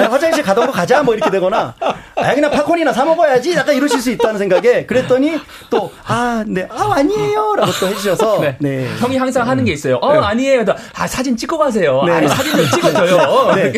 [0.00, 1.74] 야, 화장실 가던 거 가자 뭐 이렇게 되거나
[2.16, 5.38] 아 그냥 팝콘이나 사 먹어야지 약간 이러실 수 있다는 생각에 그랬더니
[5.70, 8.56] 또 아 네 아 아 니에요라고 또 해주셔서 네.
[8.60, 8.86] 네.
[8.98, 9.96] 형이 항상 하는 게 있어요.
[9.96, 10.64] 어, 아니에요.
[10.94, 12.02] 아, 사진 찍고 가세요.
[12.06, 12.12] 네.
[12.12, 13.52] 아니, 사진 좀 찍어줘요.
[13.56, 13.72] 네.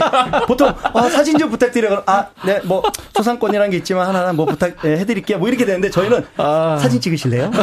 [0.46, 2.02] 보통 아, 사진 좀 부탁드려요.
[2.07, 2.82] 아, 네, 뭐
[3.14, 5.38] 초상권이라는 게 있지만 하나 뭐 부탁 예, 해드릴게요.
[5.38, 6.24] 뭐 이렇게 되는데 저희는
[6.80, 7.50] 사진 찍으실래요?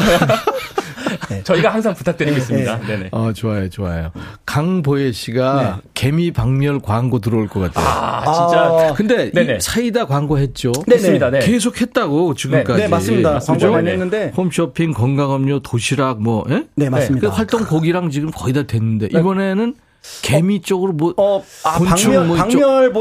[1.29, 1.43] 네.
[1.43, 2.79] 저희가 항상 부탁드리고 있습니다.
[2.79, 2.87] 네.
[2.87, 3.09] 네네.
[3.11, 4.11] 어, 좋아요, 좋아요.
[4.45, 7.85] 강보혜 씨가 개미 박멸 광고 들어올 것 같아요.
[7.85, 8.93] 아, 진짜.
[8.95, 9.59] 근데 이 네네.
[9.59, 10.71] 사이다 광고 했죠.
[10.87, 10.95] 네네.
[10.95, 11.29] 있습니다.
[11.31, 11.39] 네.
[11.39, 12.81] 계속 했다고 지금까지.
[12.81, 13.39] 네, 맞습니다.
[13.39, 13.45] 그죠?
[13.47, 13.91] 광고 많이 네.
[13.93, 16.45] 했는데 홈쇼핑, 건강음료, 도시락 뭐.
[16.49, 16.65] 예?
[16.75, 17.29] 네 맞습니다.
[17.29, 19.75] 그 활동 곡이랑 지금 거의 다 됐는데 이번에는
[20.23, 22.37] 개미 쪽으로 뭐 어, 아, 박멸, 뭐.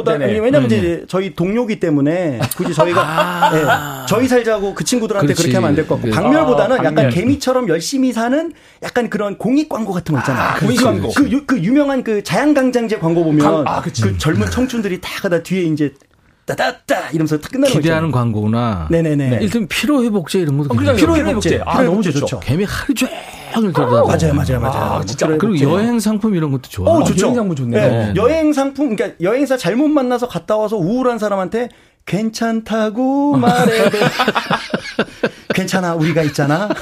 [0.06, 0.76] 아니, 왜냐면 네네.
[0.76, 5.42] 이제 저희 동료기 때문에 굳이 저희가, 예, 저희 살자고 그 친구들한테 그렇지.
[5.44, 6.14] 그렇게 하면 안 될 것 같고, 네.
[6.14, 7.10] 박멸보다는 아, 약간 박멸.
[7.10, 10.54] 개미처럼 열심히 사는 약간 그런 공익 광고 같은 거 있잖아요.
[10.58, 11.10] 그, 공익 광고.
[11.12, 13.80] 그, 유, 그 유명한 그 자양강장제 광고 보면, 강- 아.
[13.80, 15.94] 그 젊은 청춘들이 다 가다 뒤에 이제,
[16.44, 18.10] 따따따 이러면서 다 끝나는 거 기대하는.
[18.10, 18.88] 광고구나.
[18.90, 19.38] 네네네.
[19.40, 20.96] 일단 피로 회복제 이런 것도 그러니까요.
[20.96, 21.14] 괜찮아요.
[21.16, 21.48] 피로 회복제.
[21.50, 21.78] 피로회복제.
[21.78, 22.20] 아, 너무 좋죠.
[22.20, 22.40] 좋죠.
[22.40, 23.14] 개미 하루 종일
[23.52, 24.04] 돌아다녀.
[24.04, 25.00] 맞아요, 맞아요, 맞아요.
[25.00, 25.26] 아, 진짜.
[25.26, 25.60] 그리고.
[25.60, 27.00] 여행 상품 이런 것도 좋아요.
[27.00, 27.26] 어, 좋죠.
[27.26, 27.90] 여행 상품 좋네요.
[27.90, 28.12] 네.
[28.16, 31.68] 여행 상품, 그러니까 여행사 잘못 만나서 갔다 와서 우울한 사람한테
[32.06, 33.90] 괜찮다고 말해.
[35.54, 36.68] 괜찮아, 우리가 있잖아.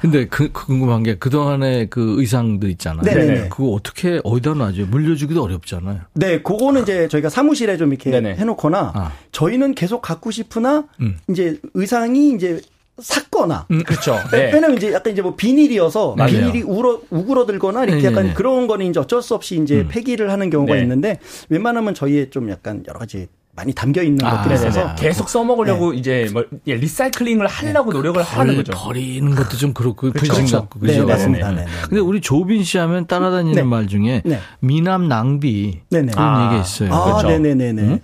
[0.00, 3.02] 근데 그, 그 궁금한 게 그동안의 그 의상들 있잖아요.
[3.02, 3.48] 네네네.
[3.48, 4.86] 그거 어떻게 어디다 놔줘요?
[4.86, 6.00] 물려주기도 어렵잖아요.
[6.14, 8.36] 네, 그거는 이제 저희가 사무실에 좀 이렇게 네네.
[8.36, 9.12] 해놓거나 아.
[9.32, 11.16] 저희는 계속 갖고 싶으나 음.
[11.28, 12.60] 이제 의상이 이제
[12.98, 14.18] 샀거나 그렇죠.
[14.32, 14.52] 왜- 네.
[14.54, 16.30] 왜냐면 이제 약간 이제 뭐 비닐이어서 맞아요.
[16.32, 18.16] 비닐이 우러, 우그러들거나 이렇게 네네네.
[18.20, 19.88] 약간 그런 거는 이제 어쩔 수 없이 이제 음.
[19.88, 20.82] 폐기를 하는 경우가 네.
[20.82, 21.18] 있는데
[21.50, 24.54] 웬만하면 저희에 좀 약간 여러 가지 많이 담겨 있는 아, 네네네.
[24.54, 28.72] 있어서 계속 써먹으려고 이제 뭐 예, 리사이클링을 하려고 노력을 하는 거죠.
[28.76, 30.34] 버리는 것도 좀 그렇고 그렇죠.
[30.34, 31.06] 불신 같고 네, 그죠?
[31.06, 31.50] 맞습니다.
[31.52, 33.62] 네, 네, 근데 우리 조빈 씨 하면 따라다니는 네.
[33.62, 34.40] 말 중에 네.
[34.60, 36.12] 미남 낭비 네네.
[36.12, 36.44] 그런 아.
[36.44, 36.92] 얘기가 있어요.
[36.94, 37.28] 아, 그렇죠.
[37.28, 37.82] 네네네네.
[37.82, 38.00] 응?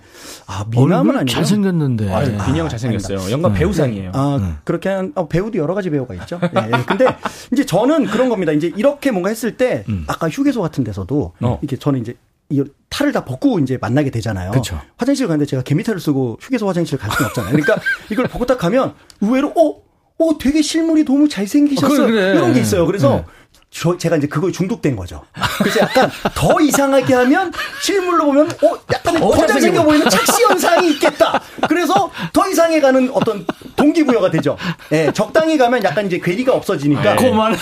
[0.47, 1.31] 아, 미남은 아니고.
[1.31, 2.11] 잘생겼는데.
[2.11, 2.37] 아, 네.
[2.45, 3.31] 빈이 형 잘생겼어요.
[3.31, 4.11] 영감 배우상이에요.
[4.15, 6.39] 아, 그렇게 한, 어, 배우도 여러 가지 배우가 있죠.
[6.41, 6.83] 예, 예.
[6.87, 7.05] 근데
[7.51, 8.51] 이제 저는 그런 겁니다.
[8.51, 11.59] 이제 이렇게 뭔가 했을 때, 아까 휴게소 같은 데서도, 어.
[11.61, 12.15] 이렇게 저는 이제
[12.53, 14.51] 이 탈을 다 벗고 이제 만나게 되잖아요.
[14.51, 14.79] 그쵸.
[14.97, 17.51] 화장실 가는데 제가 개미탈을 쓰고 휴게소 화장실 갈 수는 없잖아요.
[17.51, 17.77] 그러니까
[18.11, 19.81] 이걸 벗고 딱 가면 의외로, 어,
[20.19, 22.03] 어, 되게 실물이 너무 잘생기셨어요.
[22.03, 22.37] 어, 그래, 그래.
[22.37, 22.85] 이런 게 있어요.
[22.85, 23.25] 그래서 네.
[23.73, 25.23] 저, 제가 이제 그거에 중독된 거죠.
[25.57, 27.51] 그래서 약간 더 이상하게 하면
[27.81, 31.41] 실물로 보면, 어, 약간 더더 잘생겨 잘생겨 보이는 착시 현상이 있겠다.
[31.67, 33.45] 그래서 더 이상해 가는 어떤
[33.75, 34.57] 동기부여가 되죠.
[34.91, 37.15] 예, 적당히 가면 약간 이제 괴리가 없어지니까.
[37.15, 37.57] 그만해.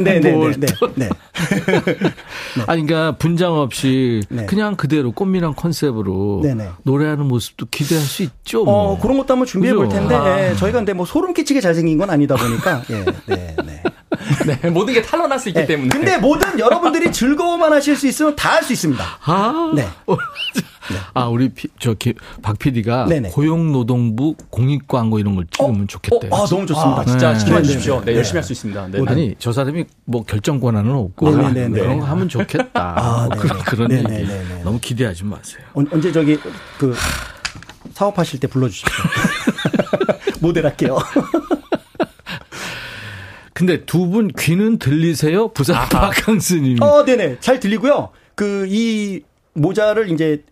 [0.00, 0.32] 네 네네.
[0.32, 0.66] 뭘 네.
[0.78, 0.92] 또.
[0.94, 1.08] 네.
[2.68, 4.44] 아니, 그러니까 분장 없이 네.
[4.44, 6.68] 그냥 그대로 꽃미남 컨셉으로 네네.
[6.82, 8.64] 노래하는 모습도 기대할 수 있죠.
[8.64, 8.92] 뭐.
[8.92, 9.88] 어, 그런 것도 한번 준비해 볼?
[9.88, 10.50] 텐데, 아.
[10.50, 13.82] 예, 저희가 근데 뭐 소름 끼치게 잘생긴 건 아니다 보니까, 예, 네, 네.
[14.62, 15.66] 네, 모든 게 탄로날 수 있기 네.
[15.66, 15.88] 때문에.
[15.90, 19.04] 근데 뭐든 여러분들이 즐거워만 하실 수 있으면 다 할 수 있습니다.
[19.24, 19.86] 아, 네.
[21.14, 22.12] 아 우리 피, 저 기-
[22.42, 23.30] 박 PD가 네네.
[23.30, 26.30] 고용노동부 공익 광고 이런 걸 찍으면 좋겠대요.
[26.34, 27.00] 아, 너무 좋습니다.
[27.00, 27.38] 아, 진짜 네.
[27.38, 27.94] 지켜봐 네, 주십시오.
[28.00, 28.16] 네, 네, 네.
[28.18, 28.88] 열심히 할 수 있습니다.
[28.90, 29.00] 네.
[29.06, 31.98] 아니 저 사람이 뭐 결정 권한은 없고 네, 네, 네, 그런 네.
[32.00, 32.68] 거 하면 좋겠다.
[32.96, 33.64] 아, 뭐 네, 그런 네.
[33.64, 34.62] 그런 네, 얘기 네, 네, 네.
[34.62, 35.62] 너무 기대하지 마세요.
[35.72, 36.38] 언- 언제 저기
[36.78, 36.94] 그
[37.94, 38.92] 사업하실 때 불러주십시오.
[40.40, 40.98] 모델할게요.
[43.54, 45.48] 근데 두 분 귀는 들리세요?
[45.48, 46.82] 부산 박항스님.
[46.82, 47.38] 어, 네네.
[47.40, 48.10] 잘 들리고요.
[48.34, 49.22] 그, 이
[49.54, 50.42] 모자를 이제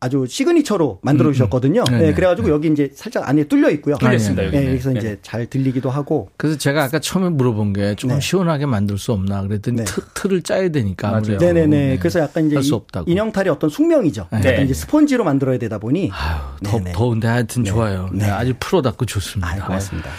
[0.00, 1.80] 아주 시그니처로 만들어 주셨거든요.
[1.80, 1.92] 음, 음.
[1.92, 2.14] 네, 네네.
[2.14, 3.96] 그래가지고 여기 이제 살짝 안에 뚫려 있고요.
[3.96, 4.66] 뚫려 있습니다, 네, 여기는.
[4.68, 4.98] 그래서 네.
[4.98, 6.30] 이제 잘 들리기도 하고.
[6.36, 8.20] 그래서 제가 아까 처음에 물어본 게 조금 네.
[8.20, 9.84] 시원하게 만들 수 없나 그랬더니 네.
[9.84, 11.44] 틀, 틀을 짜야 되니까 아무래도.
[11.44, 11.52] 맞아요.
[11.54, 11.86] 네네네.
[11.90, 11.98] 네.
[11.98, 13.10] 그래서 약간 이제 할수 이- 없다고.
[13.10, 14.28] 인형탈이 어떤 숙명이죠.
[14.30, 14.38] 네.
[14.52, 16.10] 약간 이제 스펀지로 만들어야 되다 보니.
[16.12, 16.92] 아유, 더, 네네.
[16.92, 17.70] 더운데 하여튼 네.
[17.70, 18.08] 좋아요.
[18.12, 18.26] 네.
[18.26, 18.30] 네.
[18.30, 19.48] 아주 프로답고 좋습니다.
[19.52, 20.10] 아, 고맙습니다.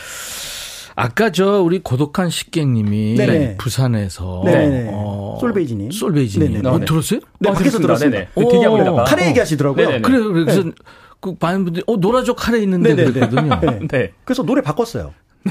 [1.00, 3.58] 아까 저 우리 고독한 식객님이 네네.
[3.58, 4.90] 부산에서 네네.
[4.92, 5.92] 어, 솔베이지님.
[5.92, 6.70] 솔베이지님 네네.
[6.70, 6.86] 어, 네.
[6.86, 7.20] 들었어요?
[7.40, 7.88] 네, 어, 밖에서 들었습니다.
[7.88, 8.18] 들었습니다.
[8.18, 8.30] 네네.
[8.48, 8.82] 그 대기하고 오.
[8.82, 9.04] 있다가.
[9.06, 9.86] 카레 얘기하시더라고요.
[9.88, 10.02] 네네네.
[10.02, 10.64] 그래 그래 그래서
[11.22, 12.96] 그 많은 분들이 어 노라조 카레 있는데.
[12.96, 13.60] 그랬거든요.
[13.62, 13.80] 네.
[13.90, 14.12] 네.
[14.26, 15.14] 그래서 노래 바꿨어요.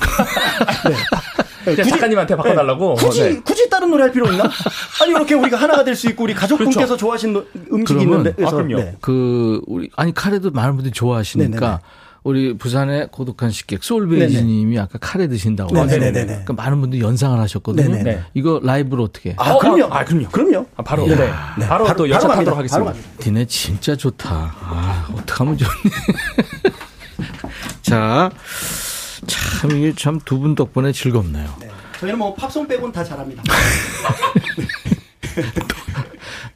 [1.64, 1.74] 네.
[1.74, 2.94] 그냥 작가님한테 바꿔달라고.
[2.94, 3.40] 굳이 네.
[3.40, 4.44] 굳이 다른 노래 할 필요 있나?
[5.02, 6.96] 아니 이렇게 우리가 하나가 될 수 있고 우리 가족분께서 그렇죠.
[6.96, 8.76] 좋아하시는 노- 음식이 그러면- 있는데 그래서 아, 그럼요.
[8.84, 8.94] 네.
[9.00, 11.78] 그 우리 아니 카레도 많은 분들이 좋아하시니까 네네네.
[12.24, 15.96] 우리 부산의 고독한 식객 솔베이지 님이 아까 카레 드신다고 네네네네.
[16.06, 17.88] 하셨는데 그러니까 많은 분들이 연상을 하셨거든요.
[17.88, 18.02] 네네네.
[18.16, 18.22] 네.
[18.34, 19.34] 이거 라이브로 어떻게?
[19.38, 19.84] 아 어, 그럼요.
[19.92, 20.28] 아, 그럼요.
[20.28, 20.66] 그럼요.
[20.76, 21.10] 아, 바로.
[21.10, 21.16] 야.
[21.16, 21.30] 네.
[21.58, 21.66] 네.
[21.68, 22.78] 바로, 또 바로 연착하도록 갑니다.
[22.78, 22.94] 하겠습니다.
[23.24, 24.28] 니네 진짜 좋다.
[24.60, 25.70] 아, 어떡하면 좋니?
[27.82, 28.30] 자,
[29.26, 31.48] 참, 이게 참 두 분 덕분에 즐겁네요.
[32.00, 33.42] 저희는 뭐 팝송 빼곤 다 잘합니다.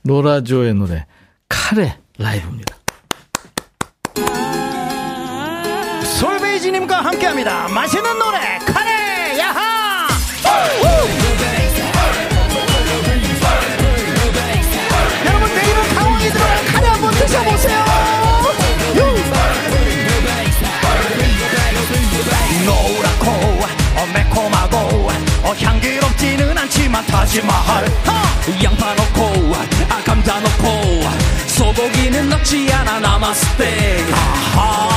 [0.02, 1.06] 노라조의 노래,
[1.48, 2.76] 카레 라이브입니다.
[6.72, 7.68] 솔베이지님과 함께합니다.
[7.68, 10.08] 맛있는 노래 카레 야하.
[15.26, 17.84] 여러분 내일은 강원이 들어간 카레 한번 드셔보세요.
[22.64, 23.30] 노랗고
[23.96, 24.76] 어, 매콤하고
[25.44, 27.86] 어, 향기롭지는 않지만 타지마할
[28.64, 29.54] 양파 넣고
[29.90, 31.02] 아 감자 넣고
[31.48, 34.91] 소고기는 넣지 않아 나마스테 아하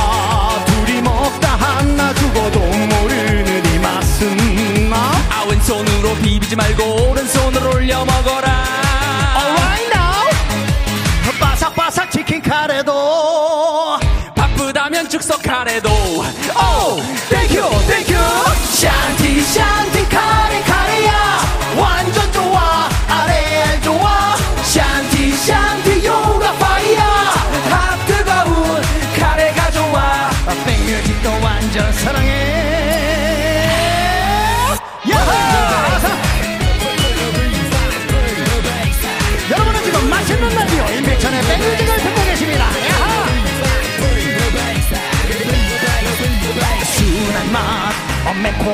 [6.22, 8.64] 비비지 말고 오른손으로 올려 먹어라.
[9.36, 10.30] Alright now.
[11.38, 13.98] 바삭바삭 치킨 카레도
[14.34, 15.88] 바쁘다면 즉석 카레도.
[15.90, 17.54] 오 땡큐
[17.86, 18.14] 땡큐
[18.72, 20.62] 샨티 샨티 카레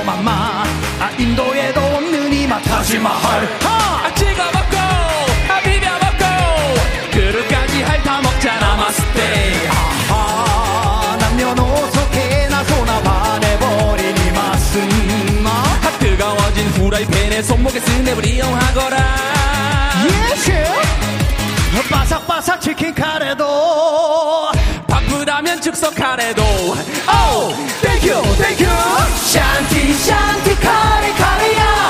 [0.01, 0.67] 맛
[1.01, 2.63] 아, 인도에도 없는 이 맛.
[2.63, 3.45] 타지마할.
[3.63, 4.07] 하!
[4.07, 4.77] 아 찍어 먹고
[5.49, 7.11] 아 비벼 먹고.
[7.13, 9.69] 그릇까지 핥아 먹자 나마스테.
[10.09, 15.43] 아 남녀노소 개나 소나 반해버린 이 맛은.
[15.45, 18.97] 나아 뜨거워진 후라이팬에 손목에 스냅을 이용하거라.
[20.33, 20.53] Yes!
[21.91, 24.51] 바삭바삭 치킨 카레도
[24.87, 26.43] 바쁘다면 즉석 카레도.
[26.43, 27.72] 오
[28.03, 28.67] 땡큐 땡큐
[29.15, 31.82] 샨티 샨티 카레 카레야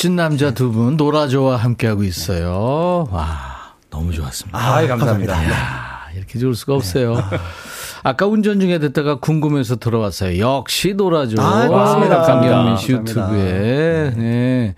[0.00, 3.06] 멋진 남자 두 분, 노라조와 함께하고 있어요.
[3.10, 4.58] 와, 너무 좋았습니다.
[4.58, 5.44] 아, 감사합니다.
[5.44, 7.22] 이야, 이렇게 좋을 수가 없어요.
[8.02, 10.38] 아까 운전 중에 듣다가 궁금해서 들어왔어요.
[10.38, 11.38] 역시 노라조.
[11.42, 12.22] 아, 고맙습니다.
[12.22, 12.92] 강경민 씨.
[12.92, 14.14] 유튜브에.
[14.16, 14.74] 네.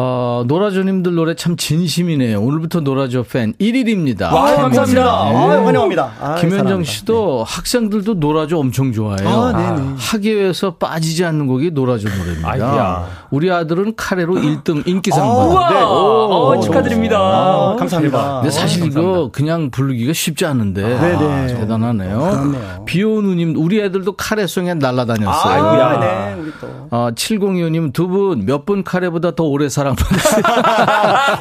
[0.00, 2.40] 어, 노라조님들 노래 참 진심이네요.
[2.40, 4.32] 오늘부터 노라조 팬 1일입니다.
[4.32, 5.02] 와, 감사합니다.
[5.04, 6.12] 아, 환영합니다.
[6.20, 6.92] 아, 김현정 사랑합니다.
[6.92, 9.28] 씨도 학생들도 노라조 엄청 좋아해요.
[9.28, 9.94] 아, 네네.
[9.98, 12.48] 학예회에서 빠지지 않는 곡이 노라조 노래입니다.
[12.48, 13.08] 아이야.
[13.32, 18.34] 우리 아들은 카레로 1등 인기상 아, 받았는데 우와 어, 오, 축하드립니다 아, 감사합니다.
[18.42, 21.26] 근데 사실 어, 이거 그냥 부르기가 쉽지 않은데 네네.
[21.26, 22.84] 아, 대단하네요.
[22.86, 25.52] 비오누님 우리 애들도 카레송에 날라다녔어요.
[25.54, 25.86] 아이고야.
[25.88, 26.68] 아, 네, 우리 또.
[26.90, 30.42] 어, 7025님 두 분 몇 분 카레보다 더 오래 살아 사랑 받으세요.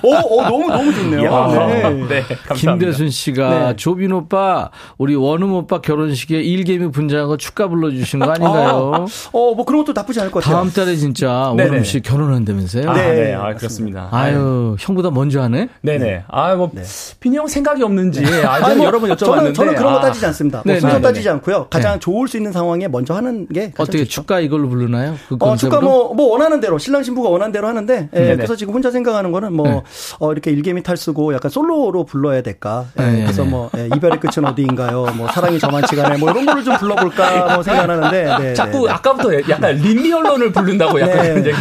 [0.03, 1.25] 오, 오, 너무, 너무 좋네요.
[1.25, 1.89] 야, 네.
[2.07, 2.55] 네, 감사합니다.
[2.55, 3.75] 김대순 씨가 네.
[3.75, 9.05] 조빈 오빠 우리 원음 오빠 결혼식에 일개미 분장하고 축가 불러주신 거 아닌가요?
[9.31, 10.57] 어, 뭐 그런 것도 나쁘지 않을 것 같아요.
[10.57, 11.69] 다음 달에 진짜 네네.
[11.69, 12.89] 원음 씨 결혼한다면서요?
[12.89, 13.53] 아, 네, 네, 아.
[13.53, 14.09] 그렇습니다.
[14.11, 15.69] 아유 형보다 먼저 하네.
[15.81, 16.23] 네네.
[16.27, 16.83] 아, 뭐, 네.
[17.19, 19.17] 빈이 형 생각이 없는지, 아, 뭐 여러 번 여쭤봤는데.
[19.17, 20.61] 저는, 저는 그런 거 아, 따지지 않습니다.
[20.63, 21.31] 뭐 네, 순서 네, 따지지 네.
[21.31, 21.67] 않고요.
[21.69, 21.99] 가장 네.
[21.99, 24.09] 좋을 수 있는 상황에 먼저 하는 게 가장 어떻게 좋죠.
[24.09, 25.15] 축가 이걸로 부르나요?
[25.27, 25.81] 그 어, 축가?
[25.81, 28.36] 뭐, 뭐 원하는 대로, 신랑 신부가 원하는 대로 하는데, 예.
[28.37, 29.81] 그래서 지금 혼자 생각하는 거는 뭐, 네.
[30.19, 32.85] 어, 이렇게 일개미 탈 쓰고 약간 솔로로 불러야 될까.
[32.99, 33.49] 예, 네, 그래서 네.
[33.49, 35.07] 뭐, 예, 이별의 끝은 어디인가요?
[35.15, 36.17] 뭐, 사랑이 저만치가네.
[36.17, 38.91] 뭐, 이런 거를 좀 불러볼까, 뭐, 생각하는데, 네, 자꾸 네, 네.
[38.91, 41.51] 아까부터 약간 린미 언론을 부른다고 약간 네.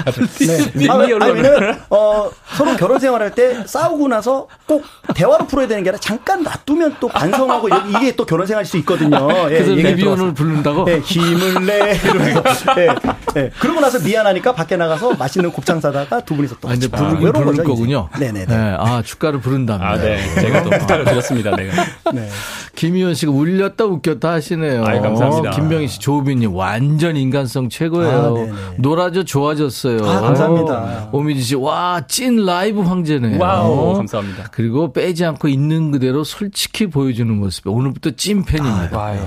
[0.89, 1.79] 아니, 언론을.
[1.91, 4.83] 어, 서로 결혼 생활할 때 싸우고 나서 꼭
[5.15, 9.29] 대화로 풀어야 되는 게 아니라 잠깐 놔두면 또 반성하고 이게- 또 결혼 생활일 수 있거든요.
[9.51, 10.35] 예, 그래서 들어왔어요.
[10.35, 10.85] 부른다고?
[10.85, 11.99] 네, 힘을 내.
[12.03, 12.41] 이러면서.
[12.79, 12.89] 예,
[13.37, 13.51] 예.
[13.59, 17.21] 그러고 나서 미안하니까 밖에 나가서 맛있는 곱창 사다가 두 분이서 또 아, 근데 같이 부르긴
[17.23, 17.71] 이런 부를 거죠, 이제.
[17.71, 18.09] 거군요.
[18.19, 18.47] 네네네.
[18.47, 19.91] 네, 아 축가를 부른답니다.
[19.91, 20.19] 아, 네.
[20.41, 21.73] 제가 또 부탁을 드렸습니다, 내가.
[22.13, 22.29] 네.
[22.75, 24.85] 김희원 씨가 울렸다 웃겼다 하시네요.
[24.85, 25.51] 아이, 감사합니다.
[25.53, 28.11] 김병희 씨, 조빈님 완전 인간성 최고예요.
[28.19, 28.53] 아, 네네.
[28.79, 29.99] 노라조 좋아졌어요.
[30.05, 30.75] 아, 감사합니다.
[30.75, 33.39] 어, 오미지 씨, 와, 찐 라이브 황제네요.
[33.41, 34.49] Wow, 감사합니다.
[34.53, 37.67] 그리고 빼지 않고 있는 그대로 솔직히 보여주는 모습.
[37.67, 38.97] 오늘부터 찐 팬입니다.
[38.97, 39.27] 와요.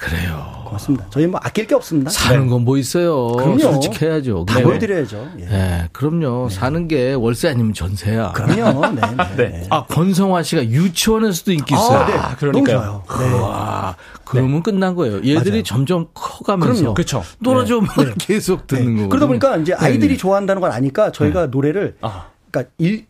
[0.00, 0.62] 그래요.
[0.64, 1.06] 고맙습니다.
[1.10, 2.10] 저희 뭐 아낄 게 없습니다.
[2.10, 3.32] 사는 건 뭐 있어요.
[3.36, 3.58] 그럼요.
[3.58, 4.44] 솔직해야죠.
[4.46, 4.62] 다 네.
[4.62, 5.28] 보여드려야죠.
[5.40, 5.44] 예.
[5.44, 6.48] 네, 그럼요.
[6.48, 8.32] 사는 게 월세 아니면 전세야.
[8.32, 8.86] 그럼요.
[8.94, 9.00] 네.
[9.36, 9.36] 네.
[9.36, 9.66] 네.
[9.70, 11.98] 아, 권성화 씨가 유치원에서도 인기 있어요.
[11.98, 12.12] 아, 네.
[12.14, 12.80] 아, 그러니까요.
[12.80, 13.30] 너무 좋아요.
[13.30, 13.38] 네.
[13.40, 15.16] 와, 그러면 끝난 거예요.
[15.18, 15.62] 얘들이 맞아요.
[15.64, 16.94] 점점 커가면서 그럼요.
[16.94, 17.22] 그쵸.
[17.40, 17.80] 놀아줘
[18.18, 18.96] 계속 듣는 네.
[19.02, 19.08] 거고.
[19.10, 21.46] 그러다 보니까 이제 아이들이 좋아한다는 걸 아니까 저희가 네.
[21.48, 22.26] 노래를 아.
[22.50, 23.06] 그러니까 일,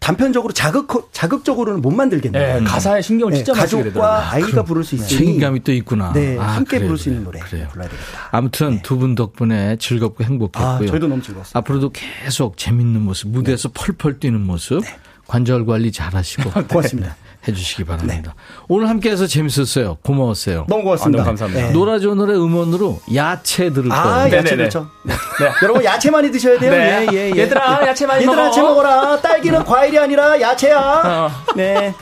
[0.00, 2.60] 단편적으로 자극 자극적으로는 못 만들겠네요.
[2.60, 4.10] 네, 가사에 신경을 네, 진짜 많이 쓰게 되더라고요.
[4.10, 6.12] 가족과 아이가 부를 수 있으니 책임감이 또 있구나.
[6.14, 7.22] 네, 아, 함께 그래요, 부를 수 있는.
[7.24, 7.68] 노래 그래요.
[7.70, 8.28] 불러야 되겠다.
[8.32, 10.88] 아무튼 두분 덕분에 즐겁고 아, 행복했고요.
[10.88, 11.58] 저희도 너무 즐거웠습니다.
[11.58, 14.82] 앞으로도 계속 재밌는 모습, 무대에서 펄펄 뛰는 모습,
[15.30, 17.14] 관절 관리 잘 하시고 고맙습니다.
[17.46, 18.34] 해주시기 바랍니다.
[18.68, 19.96] 오늘 함께해서 재밌었어요.
[20.02, 20.66] 고마웠어요.
[20.68, 21.22] 너무 고맙습니다.
[21.22, 21.66] 아, 너무 감사합니다.
[21.68, 21.72] 네.
[21.72, 24.24] 노라조 노래 음원으로 야채 들을 아, 거예요.
[24.24, 24.56] 야채 네네네.
[24.56, 24.90] 그렇죠.
[25.04, 25.14] 네.
[25.62, 26.70] 여러분 야채 많이 드셔야 돼요.
[26.72, 27.06] 네.
[27.12, 27.38] 예, 예, 예.
[27.42, 28.48] 얘들아, 야채 많이 얘들아, 먹어.
[28.48, 29.20] 야채 먹어라.
[29.20, 31.30] 딸기는 과일이 아니라 야채야.
[31.56, 31.94] 네.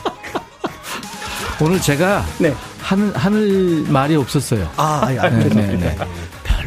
[1.61, 2.55] 오늘 제가 네.
[2.81, 4.69] 하는 하늘 말이 없었어요.
[4.77, 5.67] 아, 아니, 아니, 네.
[5.67, 5.97] 네, 네.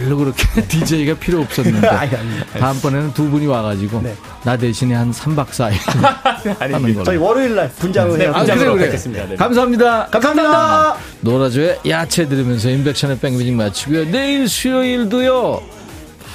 [0.04, 2.40] 별로 그렇게 DJ가 필요 없었는데 아니, 아니.
[2.60, 4.16] 다음번에는 두 분이 와가지고 네.
[4.44, 5.74] 나 대신에 한 3박 4일
[6.60, 7.04] 하는 걸로.
[7.04, 8.34] 저희 월요일 날 분장을 네, 해요.
[8.36, 8.86] 아, 분장으로 그래, 그래.
[8.88, 9.26] 뵙겠습니다.
[9.28, 9.36] 네.
[9.36, 10.08] 감사합니다.
[10.08, 10.96] 감사합니다.
[11.22, 14.06] 노라조의 야채 들으면서 인백션의 백뮤직 마치고요.
[14.12, 15.62] 내일 수요일도요.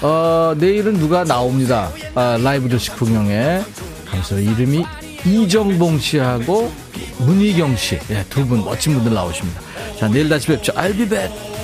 [0.02, 1.90] 어, 내일은 누가 나옵니다.
[2.14, 3.62] 아, 라이브 도식 풍경에.
[4.08, 4.84] 감사 이름이
[5.24, 6.70] 이정봉 씨하고
[7.18, 7.98] 문희경 씨.
[8.10, 9.60] 예, 두 분 멋진 분들 나오십니다.
[9.98, 10.72] 자, 내일 다시 뵙죠.
[10.74, 11.34] I'll be back.
[11.34, 11.55] 신선한 야채 야채